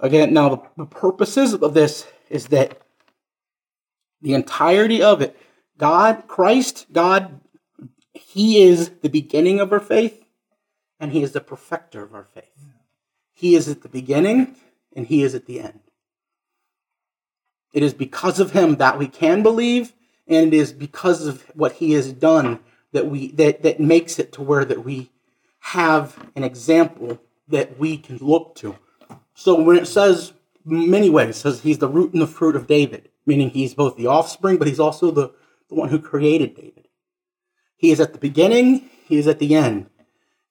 Again, 0.02 0.34
now 0.34 0.70
the, 0.76 0.86
purposes 0.86 1.54
of 1.54 1.74
this 1.74 2.06
is 2.30 2.48
that 2.48 2.82
the 4.22 4.34
entirety 4.34 5.02
of 5.02 5.22
it, 5.22 5.38
God, 5.78 6.28
Christ, 6.28 6.88
God, 6.92 7.40
He 8.14 8.62
is 8.62 8.90
the 9.02 9.10
beginning 9.10 9.60
of 9.60 9.72
our 9.72 9.80
faith, 9.80 10.24
and 11.00 11.12
He 11.12 11.24
is 11.24 11.32
the 11.32 11.42
perfecter 11.42 12.04
of 12.04 12.14
our 12.14 12.26
faith. 12.26 12.70
He 13.40 13.56
is 13.56 13.70
at 13.70 13.84
the 13.84 13.90
beginning, 13.90 14.58
and 14.94 15.08
he 15.08 15.24
is 15.24 15.34
at 15.34 15.46
the 15.46 15.62
end. 15.62 15.80
It 17.72 17.84
is 17.84 17.94
because 17.94 18.42
of 18.42 18.52
him 18.52 18.76
that 18.76 19.00
we 19.00 19.08
can 19.08 19.44
believe, 19.44 19.94
and 20.28 20.54
it 20.54 20.58
is 20.58 20.74
because 20.74 21.26
of 21.26 21.44
what 21.56 21.74
he 21.74 21.94
has 21.94 22.12
done 22.12 22.60
that 22.92 23.08
we 23.08 23.32
that, 23.34 23.64
that 23.64 23.80
makes 23.80 24.20
it 24.20 24.34
to 24.34 24.42
where 24.42 24.66
that 24.66 24.84
we 24.84 25.10
have 25.60 26.30
an 26.36 26.44
example 26.44 27.18
that 27.48 27.80
we 27.80 27.96
can 27.96 28.18
look 28.18 28.56
to. 28.56 28.76
So 29.36 29.62
when 29.62 29.78
it 29.78 29.88
says 29.88 30.34
many 30.66 31.10
ways, 31.10 31.38
says 31.38 31.62
he's 31.62 31.80
the 31.80 31.88
root 31.88 32.14
and 32.14 32.22
the 32.22 32.28
fruit 32.28 32.56
of 32.56 32.68
David, 32.68 33.10
meaning 33.26 33.50
he's 33.50 33.74
both 33.74 33.98
the 33.98 34.08
offspring, 34.08 34.58
but 34.58 34.68
he's 34.68 34.80
also 34.80 35.12
the, 35.12 35.32
the 35.70 35.76
one 35.76 35.90
who 35.90 36.00
created 36.00 36.56
David. 36.56 36.88
He 37.76 37.92
is 37.92 38.00
at 38.00 38.14
the 38.14 38.20
beginning, 38.20 38.90
he 39.06 39.18
is 39.18 39.28
at 39.28 39.40
the 39.40 39.56
end. 39.56 39.90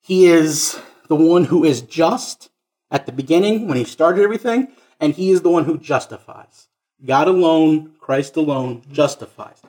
He 0.00 0.26
is 0.26 0.80
the 1.08 1.16
one 1.16 1.44
who 1.44 1.64
is 1.64 1.82
just, 1.82 2.50
at 2.90 3.06
the 3.06 3.12
beginning 3.12 3.68
when 3.68 3.76
he 3.76 3.84
started 3.84 4.22
everything, 4.22 4.68
and 5.00 5.14
he 5.14 5.30
is 5.30 5.42
the 5.42 5.50
one 5.50 5.64
who 5.64 5.78
justifies. 5.78 6.68
God 7.04 7.28
alone, 7.28 7.92
Christ 8.00 8.36
alone, 8.36 8.82
justifies. 8.90 9.62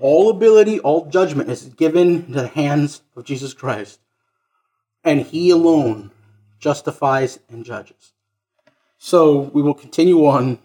All 0.00 0.30
ability, 0.30 0.80
all 0.80 1.06
judgment 1.06 1.50
is 1.50 1.66
given 1.66 2.24
into 2.26 2.32
the 2.32 2.48
hands 2.48 3.02
of 3.14 3.24
Jesus 3.24 3.54
Christ, 3.54 4.00
and 5.04 5.20
he 5.20 5.50
alone 5.50 6.10
justifies 6.58 7.38
and 7.48 7.64
judges. 7.64 8.11
So 9.04 9.50
we 9.52 9.62
will 9.62 9.74
continue 9.74 10.24
on 10.26 10.60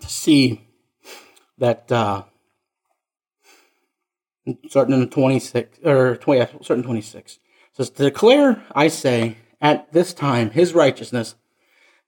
to 0.00 0.08
see 0.08 0.66
that 1.58 1.90
uh, 1.92 2.24
starting 4.66 4.94
in 4.94 4.98
the 4.98 5.06
26 5.06 5.78
or 5.84 6.16
20, 6.16 6.58
starting 6.62 6.82
26 6.82 7.38
says 7.72 7.90
to 7.90 8.02
declare, 8.02 8.64
I 8.74 8.88
say, 8.88 9.36
at 9.60 9.92
this 9.92 10.12
time 10.12 10.50
his 10.50 10.74
righteousness, 10.74 11.36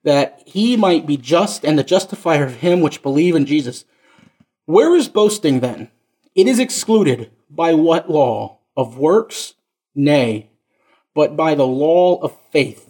that 0.02 0.42
he 0.46 0.76
might 0.76 1.06
be 1.06 1.16
just 1.16 1.64
and 1.64 1.78
the 1.78 1.84
justifier 1.84 2.46
of 2.46 2.56
him 2.56 2.80
which 2.80 3.00
believe 3.00 3.36
in 3.36 3.46
Jesus. 3.46 3.84
Where 4.64 4.96
is 4.96 5.06
boasting 5.08 5.60
then? 5.60 5.92
It 6.34 6.48
is 6.48 6.58
excluded 6.58 7.30
by 7.48 7.72
what 7.72 8.10
law? 8.10 8.58
Of 8.76 8.98
works? 8.98 9.54
Nay, 9.94 10.50
but 11.14 11.36
by 11.36 11.54
the 11.54 11.68
law 11.68 12.16
of 12.16 12.36
faith. 12.50 12.85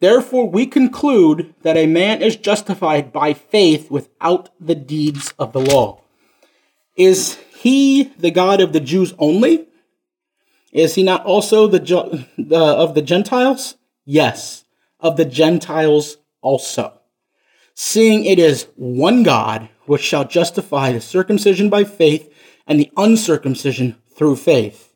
Therefore, 0.00 0.48
we 0.48 0.66
conclude 0.66 1.54
that 1.62 1.76
a 1.76 1.86
man 1.86 2.22
is 2.22 2.36
justified 2.36 3.12
by 3.12 3.34
faith 3.34 3.90
without 3.90 4.48
the 4.58 4.74
deeds 4.74 5.34
of 5.38 5.52
the 5.52 5.60
law. 5.60 6.02
Is 6.96 7.38
he 7.54 8.04
the 8.18 8.30
God 8.30 8.60
of 8.60 8.72
the 8.72 8.80
Jews 8.80 9.14
only? 9.18 9.66
Is 10.72 10.94
he 10.94 11.02
not 11.02 11.24
also 11.26 11.66
the, 11.66 12.26
the 12.38 12.58
of 12.58 12.94
the 12.94 13.02
Gentiles? 13.02 13.76
Yes, 14.04 14.64
of 15.00 15.16
the 15.16 15.24
Gentiles 15.24 16.16
also. 16.40 16.94
Seeing 17.74 18.24
it 18.24 18.38
is 18.38 18.68
one 18.76 19.22
God 19.22 19.68
which 19.86 20.02
shall 20.02 20.24
justify 20.24 20.92
the 20.92 21.00
circumcision 21.00 21.68
by 21.68 21.84
faith 21.84 22.32
and 22.66 22.78
the 22.78 22.90
uncircumcision 22.96 23.96
through 24.14 24.36
faith. 24.36 24.89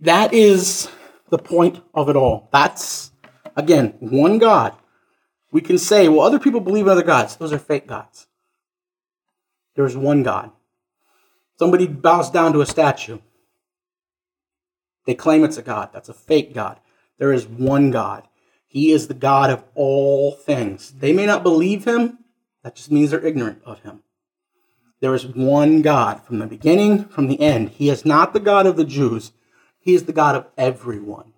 That 0.00 0.32
is 0.32 0.88
the 1.28 1.38
point 1.38 1.82
of 1.94 2.08
it 2.08 2.16
all. 2.16 2.48
That's, 2.52 3.12
again, 3.56 3.94
one 4.00 4.38
God. 4.38 4.74
We 5.52 5.60
can 5.60 5.78
say, 5.78 6.08
well, 6.08 6.20
other 6.20 6.38
people 6.38 6.60
believe 6.60 6.86
in 6.86 6.92
other 6.92 7.02
gods. 7.02 7.36
Those 7.36 7.52
are 7.52 7.58
fake 7.58 7.86
gods. 7.86 8.26
There's 9.74 9.96
one 9.96 10.22
God. 10.22 10.52
Somebody 11.58 11.86
bows 11.86 12.30
down 12.30 12.52
to 12.54 12.60
a 12.60 12.66
statue. 12.66 13.18
They 15.06 15.14
claim 15.14 15.44
it's 15.44 15.58
a 15.58 15.62
God. 15.62 15.90
That's 15.92 16.08
a 16.08 16.14
fake 16.14 16.54
God. 16.54 16.78
There 17.18 17.32
is 17.32 17.46
one 17.46 17.90
God. 17.90 18.26
He 18.66 18.92
is 18.92 19.08
the 19.08 19.14
God 19.14 19.50
of 19.50 19.64
all 19.74 20.32
things. 20.32 20.92
They 20.92 21.12
may 21.12 21.26
not 21.26 21.42
believe 21.42 21.84
him. 21.84 22.18
That 22.62 22.76
just 22.76 22.90
means 22.90 23.10
they're 23.10 23.26
ignorant 23.26 23.60
of 23.64 23.80
him. 23.80 24.02
There 25.00 25.14
is 25.14 25.26
one 25.26 25.82
God 25.82 26.22
from 26.22 26.38
the 26.38 26.46
beginning, 26.46 27.06
from 27.06 27.26
the 27.26 27.40
end. 27.40 27.70
He 27.70 27.90
is 27.90 28.04
not 28.04 28.32
the 28.32 28.40
God 28.40 28.66
of 28.66 28.76
the 28.76 28.84
Jews. 28.84 29.32
He 29.90 29.96
is 29.96 30.04
the 30.04 30.12
God 30.12 30.36
of 30.36 30.46
everyone. 30.56 31.32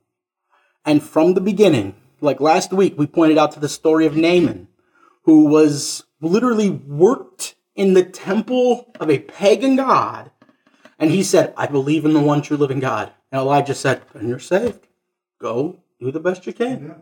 And 0.85 1.03
from 1.03 1.33
the 1.33 1.41
beginning, 1.41 1.95
like 2.21 2.39
last 2.39 2.71
week, 2.71 2.99
we 2.99 3.07
pointed 3.07 3.39
out 3.39 3.53
to 3.53 3.61
the 3.61 3.67
story 3.67 4.05
of 4.05 4.15
Naaman, 4.15 4.69
who 5.23 5.47
was 5.47 6.05
literally 6.21 6.69
worked 6.69 7.55
in 7.75 7.95
the 7.95 8.05
temple 8.05 8.93
of 9.01 9.09
a 9.09 9.21
pagan 9.21 9.77
God. 9.77 10.33
And 10.99 11.11
he 11.11 11.23
said, 11.23 11.55
I 11.57 11.67
believe 11.67 12.05
in 12.05 12.13
the 12.13 12.21
one 12.21 12.43
true 12.43 12.59
living 12.59 12.79
God. 12.79 13.15
And 13.31 13.41
Elijah 13.41 13.75
said, 13.75 14.03
and 14.13 14.29
you're 14.29 14.39
saved. 14.39 14.87
Go 15.41 15.79
do 15.99 16.13
the 16.13 16.21
best 16.21 16.47
you 16.47 16.53
can. 16.53 16.85
Yeah. 16.85 16.95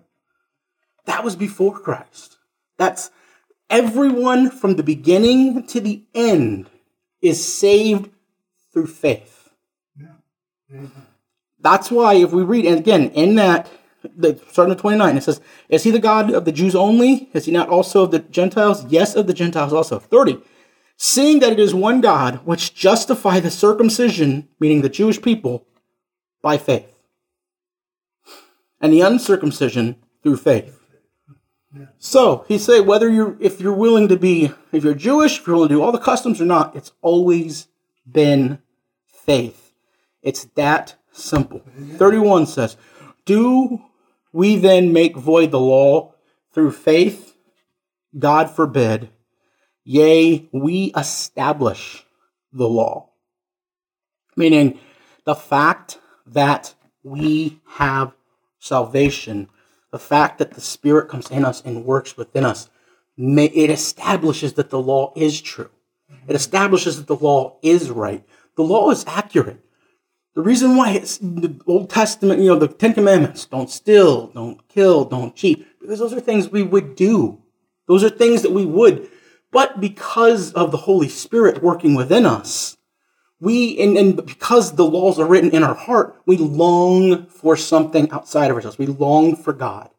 That 1.07 1.25
was 1.25 1.35
before 1.35 1.77
Christ. 1.77 2.39
That's 2.79 3.11
everyone 3.69 4.53
from 4.53 4.77
the 4.77 4.85
beginning 4.85 5.67
to 5.67 5.81
the 5.81 6.05
end 6.15 6.71
is 7.21 7.45
saved 7.45 8.09
through 8.73 8.87
faith. 8.87 9.51
Yeah. 9.99 10.87
That's 11.63 11.91
why 11.91 12.15
if 12.15 12.33
we 12.33 12.43
read, 12.43 12.67
and 12.67 12.79
again, 12.79 13.11
in 13.11 13.35
that, 13.37 13.71
the, 14.17 14.41
starting 14.51 14.73
at 14.73 14.79
29, 14.79 15.17
it 15.17 15.23
says, 15.23 15.41
Is 15.69 15.85
he 15.85 15.91
the 15.91 15.99
God 15.99 16.33
of 16.33 16.45
the 16.45 16.53
Jews 16.53 16.75
only? 16.75 17.29
Is 17.33 17.45
he 17.45 17.53
not 17.53 17.69
also 17.69 18.05
of 18.05 18.11
the 18.11 18.21
Gentiles? 18.21 18.85
Yes, 18.87 19.15
of 19.15 19.27
the 19.27 19.35
Gentiles 19.35 19.73
also. 19.73 19.99
30. 19.99 20.41
Seeing 20.97 21.41
that 21.41 21.53
it 21.53 21.59
is 21.59 21.75
one 21.75 22.01
God 22.01 22.41
which 22.45 22.75
justify 22.75 23.41
the 23.41 23.51
circumcision, 23.51 24.49
meaning 24.59 24.83
the 24.83 24.89
Jewish 24.89 25.21
people, 25.21 25.67
by 26.43 26.59
faith, 26.59 27.05
and 28.81 28.93
the 28.93 29.01
uncircumcision 29.01 29.97
through 30.23 30.37
faith. 30.39 30.79
So 31.99 32.45
he 32.49 32.59
said, 32.59 32.87
whether 32.87 33.09
you're 33.09 33.37
if 33.41 33.61
you're 33.61 33.73
willing 33.73 34.09
to 34.09 34.17
be 34.17 34.53
if 34.73 34.83
you're 34.83 34.95
Jewish, 34.95 35.39
if 35.39 35.47
you're 35.47 35.57
willing 35.57 35.69
to 35.69 35.77
do 35.77 35.83
all 35.83 35.93
the 35.93 35.99
customs 35.99 36.41
or 36.41 36.45
not, 36.45 36.75
it's 36.75 36.93
always 37.01 37.69
been 38.11 38.61
faith. 39.07 39.73
It's 40.23 40.45
that 40.57 40.97
simple. 41.13 41.63
31 41.97 42.47
says, 42.47 42.77
Do 43.25 43.83
we 44.33 44.57
then 44.57 44.93
make 44.93 45.17
void 45.17 45.51
the 45.51 45.61
law 45.61 46.15
through 46.53 46.73
faith? 46.73 47.37
God 48.19 48.51
forbid. 48.51 49.11
Yea, 49.85 50.49
we 50.53 50.93
establish 50.97 52.05
the 52.53 52.69
law. 52.69 53.11
Meaning 54.37 54.79
the 55.25 55.35
fact 55.35 55.99
that 56.27 56.75
we 57.03 57.61
have 57.67 58.13
salvation, 58.59 59.49
the 59.91 59.99
fact 59.99 60.39
that 60.39 60.53
the 60.53 60.61
Spirit 60.61 61.09
comes 61.09 61.31
in 61.31 61.45
us 61.45 61.63
and 61.65 61.85
works 61.85 62.17
within 62.17 62.45
us, 62.45 62.71
it 63.17 63.71
establishes 63.71 64.55
that 64.55 64.71
the 64.71 64.81
law 64.81 65.13
is 65.17 65.41
true. 65.41 65.71
It 66.29 66.37
establishes 66.37 66.97
that 66.97 67.07
the 67.07 67.17
law 67.17 67.59
is 67.63 67.91
right. 67.91 68.25
The 68.57 68.63
law 68.63 68.91
is 68.91 69.05
accurate. 69.07 69.65
The 70.35 70.43
reason 70.43 70.77
why 70.77 70.93
it's 70.93 71.19
the 71.19 71.61
Old 71.67 71.91
Testament, 71.91 72.41
you 72.41 72.47
know, 72.47 72.59
the 72.59 72.69
Ten 72.69 72.95
Commandments 72.95 73.47
don't 73.47 73.69
steal, 73.69 74.29
don't 74.29 74.67
kill, 74.69 75.05
don't 75.05 75.35
cheat, 75.35 75.67
because 75.81 75.99
those 75.99 76.13
are 76.13 76.21
things 76.21 76.51
we 76.51 76.63
would 76.63 76.95
do. 76.95 77.43
Those 77.89 78.05
are 78.05 78.11
things 78.11 78.43
that 78.43 78.53
we 78.53 78.65
would. 78.65 79.09
But 79.51 79.81
because 79.81 80.53
of 80.53 80.71
the 80.71 80.77
Holy 80.77 81.09
Spirit 81.09 81.63
working 81.63 81.95
within 81.95 82.25
us, 82.25 82.77
we, 83.41 83.79
and, 83.81 83.97
and 83.97 84.25
because 84.25 84.77
the 84.77 84.85
laws 84.85 85.19
are 85.19 85.27
written 85.27 85.51
in 85.51 85.65
our 85.65 85.75
heart, 85.75 86.21
we 86.27 86.37
long 86.37 87.27
for 87.27 87.57
something 87.57 88.11
outside 88.13 88.51
of 88.51 88.57
ourselves. 88.57 88.79
We 88.79 88.87
long 88.87 89.35
for 89.35 89.53
God. 89.53 89.91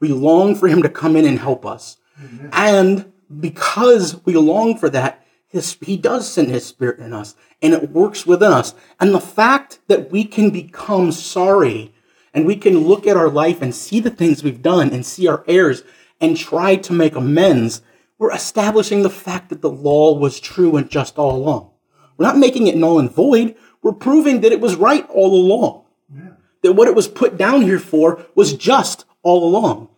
We 0.00 0.08
long 0.08 0.54
for 0.54 0.68
Him 0.68 0.82
to 0.82 0.88
come 0.90 1.16
in 1.16 1.24
and 1.24 1.38
help 1.38 1.64
us. 1.64 1.96
Amen. 2.22 2.50
And 2.52 3.12
because 3.40 4.22
we 4.26 4.34
long 4.34 4.76
for 4.76 4.90
that, 4.90 5.23
his, 5.54 5.78
He 5.80 5.96
does 5.96 6.30
send 6.30 6.48
His 6.48 6.66
Spirit 6.66 6.98
in 6.98 7.12
us 7.12 7.36
and 7.62 7.72
it 7.72 7.90
works 7.90 8.26
within 8.26 8.52
us. 8.52 8.74
And 8.98 9.14
the 9.14 9.20
fact 9.20 9.78
that 9.86 10.10
we 10.10 10.24
can 10.24 10.50
become 10.50 11.12
sorry 11.12 11.94
and 12.34 12.44
we 12.44 12.56
can 12.56 12.80
look 12.80 13.06
at 13.06 13.16
our 13.16 13.30
life 13.30 13.62
and 13.62 13.72
see 13.72 14.00
the 14.00 14.10
things 14.10 14.42
we've 14.42 14.60
done 14.60 14.90
and 14.90 15.06
see 15.06 15.28
our 15.28 15.44
errors 15.46 15.84
and 16.20 16.36
try 16.36 16.74
to 16.74 16.92
make 16.92 17.14
amends, 17.14 17.82
we're 18.18 18.32
establishing 18.32 19.04
the 19.04 19.10
fact 19.10 19.48
that 19.50 19.62
the 19.62 19.70
law 19.70 20.18
was 20.18 20.40
true 20.40 20.76
and 20.76 20.90
just 20.90 21.18
all 21.18 21.36
along. 21.36 21.70
We're 22.16 22.26
not 22.26 22.36
making 22.36 22.66
it 22.66 22.76
null 22.76 22.98
and 22.98 23.10
void. 23.10 23.54
We're 23.80 23.92
proving 23.92 24.40
that 24.40 24.50
it 24.50 24.60
was 24.60 24.74
right 24.74 25.08
all 25.08 25.34
along. 25.34 25.84
Yeah. 26.12 26.30
That 26.62 26.72
what 26.72 26.88
it 26.88 26.96
was 26.96 27.06
put 27.06 27.36
down 27.36 27.62
here 27.62 27.78
for 27.78 28.26
was 28.34 28.54
just 28.54 29.04
all 29.22 29.48
along. 29.48 29.88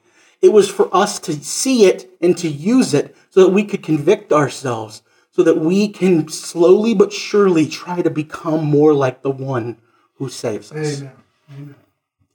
It 0.43 0.53
was 0.53 0.69
for 0.71 0.95
us 0.95 1.19
to 1.21 1.33
see 1.33 1.87
it 1.87 2.11
and 2.21 2.37
to 2.37 2.49
use 2.49 2.93
it 2.93 3.17
so 3.31 3.43
that 3.45 3.53
we 3.53 3.65
could 3.65 3.83
convict 3.83 4.33
ourselves, 4.33 5.03
so 5.37 5.43
that 5.43 5.59
we 5.59 5.87
can 5.87 6.27
slowly 6.29 6.95
but 6.95 7.13
surely 7.13 7.67
try 7.69 8.01
to 8.01 8.09
become 8.09 8.65
more 8.65 8.95
like 8.95 9.21
the 9.21 9.31
one 9.31 9.77
who 10.15 10.31
saves 10.31 10.73
us. 10.73 11.03
Amen. 11.03 11.13
Amen. 11.53 11.75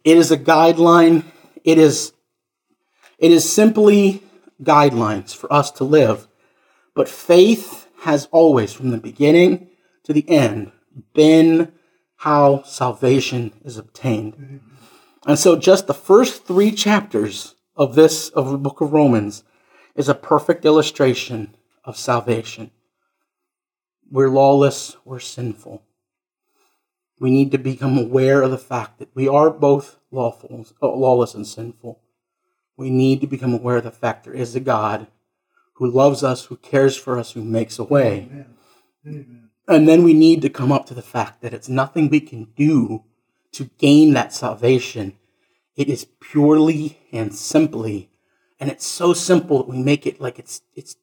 It 0.03 0.17
is 0.17 0.29
a 0.29 0.37
guideline. 0.37 1.23
It 1.63 1.79
is, 1.79 2.13
it 3.17 3.31
is 3.31 3.51
simply 3.51 4.21
guidelines 4.61 5.35
for 5.35 5.51
us 5.51 5.71
to 5.71 5.83
live. 5.83 6.27
But 6.93 7.09
faith 7.09 7.87
has 8.01 8.27
always, 8.29 8.71
from 8.71 8.91
the 8.91 8.99
beginning 8.99 9.69
to 10.03 10.13
the 10.13 10.29
end, 10.29 10.71
been 11.15 11.71
how 12.17 12.61
salvation 12.61 13.51
is 13.65 13.79
obtained. 13.79 14.61
And 15.25 15.39
so, 15.39 15.55
just 15.55 15.87
the 15.87 15.95
first 15.95 16.45
three 16.45 16.71
chapters 16.71 17.55
of 17.75 17.95
this, 17.95 18.29
of 18.29 18.51
the 18.51 18.59
book 18.59 18.79
of 18.79 18.93
Romans, 18.93 19.43
is 19.95 20.07
a 20.07 20.13
perfect 20.13 20.65
illustration 20.65 21.55
of 21.83 21.97
salvation. 21.97 22.69
We're 24.11 24.29
lawless, 24.29 24.97
we're 25.05 25.19
sinful. 25.19 25.83
We 27.17 27.31
need 27.31 27.51
to 27.51 27.57
become 27.57 27.97
aware 27.97 28.41
of 28.41 28.51
the 28.51 28.57
fact 28.57 28.99
that 28.99 29.15
we 29.15 29.27
are 29.27 29.49
both 29.49 29.99
lawful, 30.11 30.65
uh, 30.81 30.87
lawless 30.87 31.33
and 31.33 31.47
sinful. 31.47 32.01
We 32.75 32.89
need 32.89 33.21
to 33.21 33.27
become 33.27 33.53
aware 33.53 33.77
of 33.77 33.85
the 33.85 33.91
fact 33.91 34.25
there 34.25 34.33
is 34.33 34.53
a 34.53 34.59
God 34.59 35.07
who 35.75 35.89
loves 35.89 36.23
us, 36.23 36.45
who 36.45 36.57
cares 36.57 36.97
for 36.97 37.17
us, 37.17 37.31
who 37.31 37.43
makes 37.43 37.79
a 37.79 37.85
way. 37.85 38.27
Amen. 38.29 38.57
Amen. 39.07 39.49
And 39.67 39.87
then 39.87 40.03
we 40.03 40.13
need 40.13 40.41
to 40.41 40.49
come 40.49 40.71
up 40.71 40.85
to 40.87 40.93
the 40.93 41.01
fact 41.01 41.41
that 41.41 41.53
it's 41.53 41.69
nothing 41.69 42.09
we 42.09 42.19
can 42.19 42.49
do 42.57 43.05
to 43.53 43.69
gain 43.77 44.13
that 44.13 44.33
salvation. 44.33 45.17
It 45.77 45.87
is 45.87 46.05
purely 46.19 46.99
and 47.13 47.33
simply, 47.33 48.09
and 48.59 48.69
it's 48.69 48.85
so 48.85 49.13
simple 49.13 49.59
that 49.59 49.69
we 49.69 49.81
make 49.81 50.05
it 50.05 50.19
like 50.19 50.37
it's 50.37 50.61
it's 50.75 50.95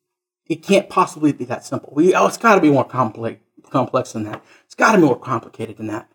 it 0.49 0.63
can't 0.63 0.89
possibly 0.89 1.33
be 1.33 1.45
that 1.47 1.65
simple. 1.65 1.93
We 1.95 2.15
oh, 2.15 2.27
it's 2.27 2.37
got 2.37 2.55
to 2.55 2.61
be 2.61 2.71
more 2.71 2.85
complex 2.85 3.41
complex 3.71 4.13
than 4.13 4.25
that. 4.25 4.43
It's 4.65 4.75
got 4.75 4.93
to 4.93 4.99
be 4.99 5.05
more 5.05 5.19
complicated 5.19 5.77
than 5.77 5.89
that. 5.89 6.09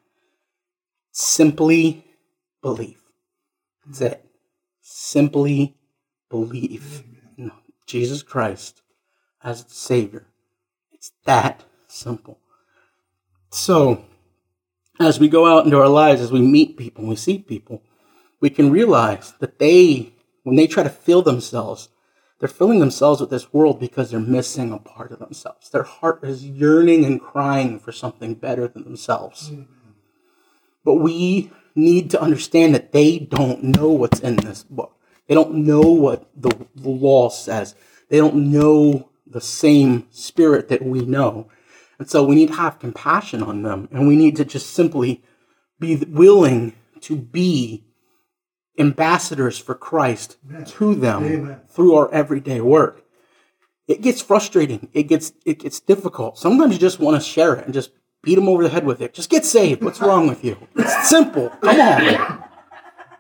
Simply 1.12 2.06
believe. 2.62 3.02
That's 3.86 4.02
it. 4.02 4.26
Simply 4.82 5.76
believe 6.30 7.04
in 7.38 7.52
Jesus 7.86 8.24
Christ 8.24 8.82
as 9.44 9.64
the 9.64 9.74
Savior. 9.74 10.26
It's 10.92 11.12
that 11.26 11.64
simple. 11.88 12.40
So, 13.52 14.06
as 15.00 15.20
we 15.20 15.28
go 15.28 15.46
out 15.46 15.66
into 15.66 15.80
our 15.80 15.90
lives, 15.90 16.22
as 16.22 16.32
we 16.32 16.42
meet 16.42 16.78
people, 16.78 17.06
we 17.06 17.16
see 17.16 17.38
people, 17.38 17.84
we 18.40 18.50
can 18.50 18.72
realize 18.72 19.34
that 19.40 19.60
they, 19.60 20.14
when 20.44 20.56
they 20.56 20.66
try 20.66 20.82
to 20.84 20.90
fill 20.90 21.22
themselves 21.22 21.90
they're 22.44 22.50
filling 22.50 22.80
themselves 22.80 23.22
with 23.22 23.30
this 23.30 23.54
world 23.54 23.80
because 23.80 24.12
they're 24.12 24.20
missing 24.20 24.74
a 24.74 24.78
part 24.78 25.14
of 25.14 25.20
themselves. 25.20 25.70
Their 25.70 25.84
heart 25.84 26.26
is 26.26 26.46
yearning 26.46 27.06
and 27.06 27.22
crying 27.22 27.80
for 27.80 27.94
something 27.94 28.34
better 28.34 28.68
than 28.68 28.84
themselves. 28.84 29.50
Mm-hmm. 29.50 29.62
But 30.84 30.96
we 30.96 31.54
need 31.74 32.12
to 32.12 32.22
understand 32.22 32.76
that 32.76 32.92
they 32.92 33.18
don't 33.18 33.64
know 33.64 33.88
what's 33.88 34.20
in 34.20 34.36
this 34.36 34.64
book. 34.64 35.00
They 35.28 35.36
don't 35.36 35.56
know 35.66 35.84
what 35.84 36.30
the, 36.36 36.68
the 36.76 36.90
law 36.90 37.30
says. 37.30 37.76
They 38.10 38.18
don't 38.18 38.52
know 38.52 39.10
the 39.26 39.40
same 39.40 40.08
spirit 40.12 40.68
that 40.68 40.82
we 40.82 41.00
know. 41.00 41.48
And 41.98 42.10
so 42.10 42.26
we 42.26 42.36
need 42.36 42.50
to 42.50 42.56
have 42.56 42.78
compassion 42.78 43.42
on 43.42 43.64
them 43.64 43.88
and 43.90 44.06
we 44.06 44.18
need 44.18 44.36
to 44.36 44.44
just 44.44 44.72
simply 44.72 45.24
be 45.80 45.96
willing 45.96 46.76
to 47.00 47.16
be 47.16 47.86
ambassadors 48.78 49.58
for 49.58 49.76
Christ 49.76 50.38
Amen. 50.50 50.66
to 50.66 50.96
them 50.96 51.24
Amen. 51.24 51.62
through 51.68 51.96
our 51.96 52.12
everyday 52.14 52.62
work. 52.62 53.04
It 53.88 54.02
gets 54.02 54.22
frustrating. 54.22 54.90
It 54.94 55.04
gets 55.04 55.34
it 55.46 55.60
gets 55.60 55.80
difficult. 55.80 56.38
Sometimes 56.38 56.74
you 56.74 56.80
just 56.80 57.00
want 57.00 57.22
to 57.22 57.28
share 57.28 57.54
it 57.56 57.66
and 57.66 57.74
just 57.74 57.92
beat 58.22 58.36
them 58.36 58.48
over 58.48 58.64
the 58.64 58.70
head 58.70 58.86
with 58.86 59.02
it. 59.02 59.14
Just 59.14 59.30
get 59.30 59.46
saved. 59.46 59.84
What's 59.84 60.02
wrong 60.08 60.28
with 60.28 60.44
you? 60.44 60.58
It's 60.76 61.10
simple. 61.10 61.50
Come 61.62 61.80
on. 61.80 62.44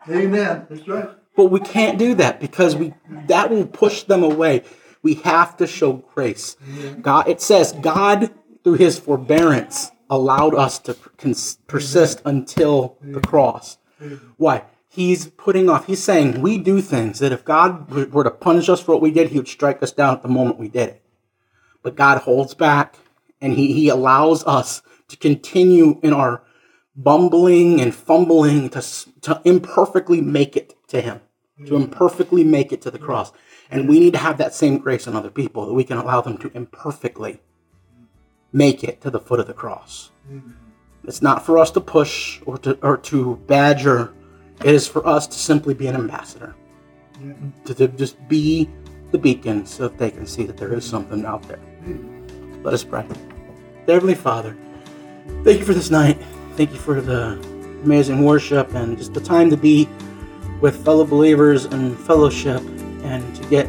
Amen. 0.09 0.65
That's 0.69 0.87
right. 0.87 1.09
But 1.35 1.45
we 1.45 1.59
can't 1.59 1.97
do 1.97 2.15
that 2.15 2.39
because 2.39 2.75
we 2.75 2.93
that 3.27 3.49
will 3.49 3.65
push 3.67 4.03
them 4.03 4.23
away. 4.23 4.63
We 5.01 5.15
have 5.15 5.57
to 5.57 5.67
show 5.67 5.93
grace. 6.13 6.55
God 7.01 7.27
it 7.27 7.41
says 7.41 7.73
God 7.73 8.31
through 8.63 8.75
his 8.75 8.97
forbearance 8.99 9.91
allowed 10.09 10.55
us 10.55 10.79
to 10.79 10.93
persist 11.67 12.21
until 12.23 12.97
the 13.01 13.19
cross. 13.19 13.77
Why? 14.37 14.63
He's 14.93 15.27
putting 15.27 15.69
off. 15.69 15.87
He's 15.87 16.03
saying 16.03 16.41
we 16.41 16.59
do 16.59 16.79
things 16.79 17.17
that 17.19 17.31
if 17.31 17.43
God 17.43 17.89
were 17.89 18.23
to 18.23 18.29
punish 18.29 18.69
us 18.69 18.79
for 18.79 18.91
what 18.91 19.01
we 19.01 19.11
did, 19.11 19.29
he 19.29 19.37
would 19.37 19.47
strike 19.47 19.81
us 19.81 19.91
down 19.91 20.13
at 20.13 20.21
the 20.21 20.27
moment 20.27 20.59
we 20.59 20.67
did 20.67 20.89
it. 20.89 21.01
But 21.81 21.95
God 21.95 22.19
holds 22.19 22.53
back 22.53 22.95
and 23.41 23.53
he, 23.53 23.73
he 23.73 23.89
allows 23.89 24.43
us 24.45 24.83
to 25.07 25.17
continue 25.17 25.99
in 26.03 26.13
our 26.13 26.43
bumbling 26.95 27.81
and 27.81 27.93
fumbling 27.93 28.69
to, 28.69 28.81
to 29.21 29.41
imperfectly 29.43 30.21
make 30.21 30.55
it 30.55 30.75
to 30.89 31.01
him, 31.01 31.21
to 31.65 31.71
mm. 31.71 31.83
imperfectly 31.83 32.43
make 32.43 32.71
it 32.71 32.81
to 32.83 32.91
the 32.91 32.99
cross. 32.99 33.31
And 33.71 33.89
we 33.89 33.99
need 33.99 34.13
to 34.13 34.19
have 34.19 34.37
that 34.37 34.53
same 34.53 34.77
grace 34.77 35.07
on 35.07 35.15
other 35.15 35.31
people 35.31 35.65
that 35.65 35.73
we 35.73 35.83
can 35.83 35.97
allow 35.97 36.21
them 36.21 36.37
to 36.37 36.51
imperfectly 36.53 37.41
make 38.51 38.83
it 38.83 39.01
to 39.01 39.09
the 39.09 39.19
foot 39.19 39.39
of 39.39 39.47
the 39.47 39.53
cross. 39.53 40.11
Mm. 40.31 40.53
It's 41.05 41.23
not 41.23 41.43
for 41.43 41.57
us 41.57 41.71
to 41.71 41.81
push 41.81 42.39
or 42.45 42.59
to, 42.59 42.77
or 42.83 42.97
to 42.97 43.37
badger 43.47 44.13
is 44.65 44.87
for 44.87 45.05
us 45.05 45.27
to 45.27 45.37
simply 45.37 45.73
be 45.73 45.87
an 45.87 45.95
ambassador, 45.95 46.55
to, 47.65 47.73
to, 47.73 47.87
just 47.89 48.27
be 48.27 48.69
the 49.11 49.17
beacon 49.17 49.65
so 49.65 49.87
that 49.87 49.97
they 49.97 50.09
can 50.09 50.25
see 50.25 50.43
that 50.43 50.57
there 50.57 50.73
is 50.73 50.85
something 50.85 51.25
out 51.25 51.43
there. 51.43 51.59
Let 52.63 52.73
us 52.73 52.83
pray. 52.83 53.05
Heavenly 53.87 54.15
Father, 54.15 54.55
thank 55.43 55.59
you 55.59 55.65
for 55.65 55.73
this 55.73 55.89
night. 55.89 56.17
Thank 56.55 56.71
you 56.71 56.79
for 56.79 57.01
the 57.01 57.39
amazing 57.83 58.23
worship 58.23 58.73
and 58.75 58.97
just 58.97 59.13
the 59.13 59.21
time 59.21 59.49
to 59.49 59.57
be 59.57 59.89
with 60.61 60.83
fellow 60.85 61.05
believers 61.05 61.65
and 61.65 61.99
fellowship 61.99 62.61
and 63.03 63.35
to 63.35 63.43
get 63.49 63.65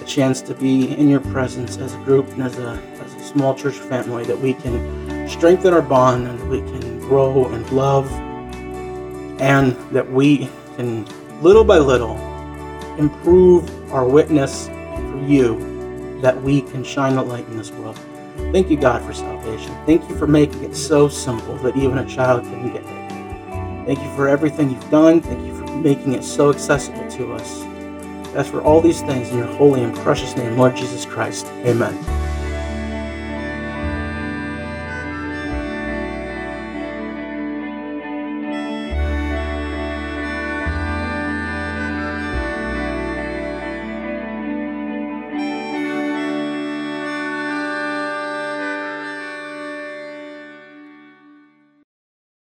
a 0.00 0.04
chance 0.06 0.40
to 0.42 0.54
be 0.54 0.94
in 0.94 1.08
your 1.08 1.20
presence 1.20 1.76
as 1.78 1.94
a 1.94 1.98
group 2.04 2.28
and 2.28 2.42
as 2.42 2.56
a, 2.58 2.80
as 3.00 3.14
a 3.14 3.24
small 3.24 3.54
church 3.54 3.74
family 3.74 4.24
that 4.24 4.38
we 4.38 4.54
can 4.54 5.28
strengthen 5.28 5.74
our 5.74 5.82
bond 5.82 6.28
and 6.28 6.48
we 6.48 6.60
can 6.60 7.00
grow 7.00 7.46
and 7.48 7.68
love 7.72 8.08
and 9.40 9.72
that 9.92 10.10
we 10.10 10.48
can 10.76 11.06
little 11.42 11.64
by 11.64 11.78
little 11.78 12.16
improve 12.98 13.92
our 13.92 14.06
witness 14.06 14.68
for 14.68 15.24
you 15.26 16.18
that 16.20 16.40
we 16.42 16.60
can 16.62 16.84
shine 16.84 17.16
a 17.16 17.22
light 17.22 17.46
in 17.46 17.56
this 17.56 17.70
world. 17.72 17.98
Thank 18.52 18.70
you, 18.70 18.76
God, 18.76 19.02
for 19.02 19.12
salvation. 19.12 19.74
Thank 19.86 20.08
you 20.08 20.16
for 20.16 20.26
making 20.26 20.64
it 20.64 20.76
so 20.76 21.08
simple 21.08 21.56
that 21.58 21.76
even 21.76 21.98
a 21.98 22.06
child 22.06 22.42
can 22.42 22.72
get 22.72 22.82
it. 22.82 23.86
Thank 23.86 24.00
you 24.00 24.14
for 24.14 24.28
everything 24.28 24.70
you've 24.70 24.90
done. 24.90 25.20
Thank 25.20 25.46
you 25.46 25.56
for 25.56 25.66
making 25.76 26.14
it 26.14 26.24
so 26.24 26.50
accessible 26.50 27.08
to 27.12 27.32
us. 27.34 27.62
As 28.34 28.48
for 28.48 28.62
all 28.62 28.80
these 28.80 29.00
things 29.02 29.30
in 29.30 29.38
your 29.38 29.46
holy 29.46 29.82
and 29.82 29.94
precious 29.96 30.36
name, 30.36 30.56
Lord 30.56 30.76
Jesus 30.76 31.04
Christ. 31.04 31.46
Amen. 31.64 32.19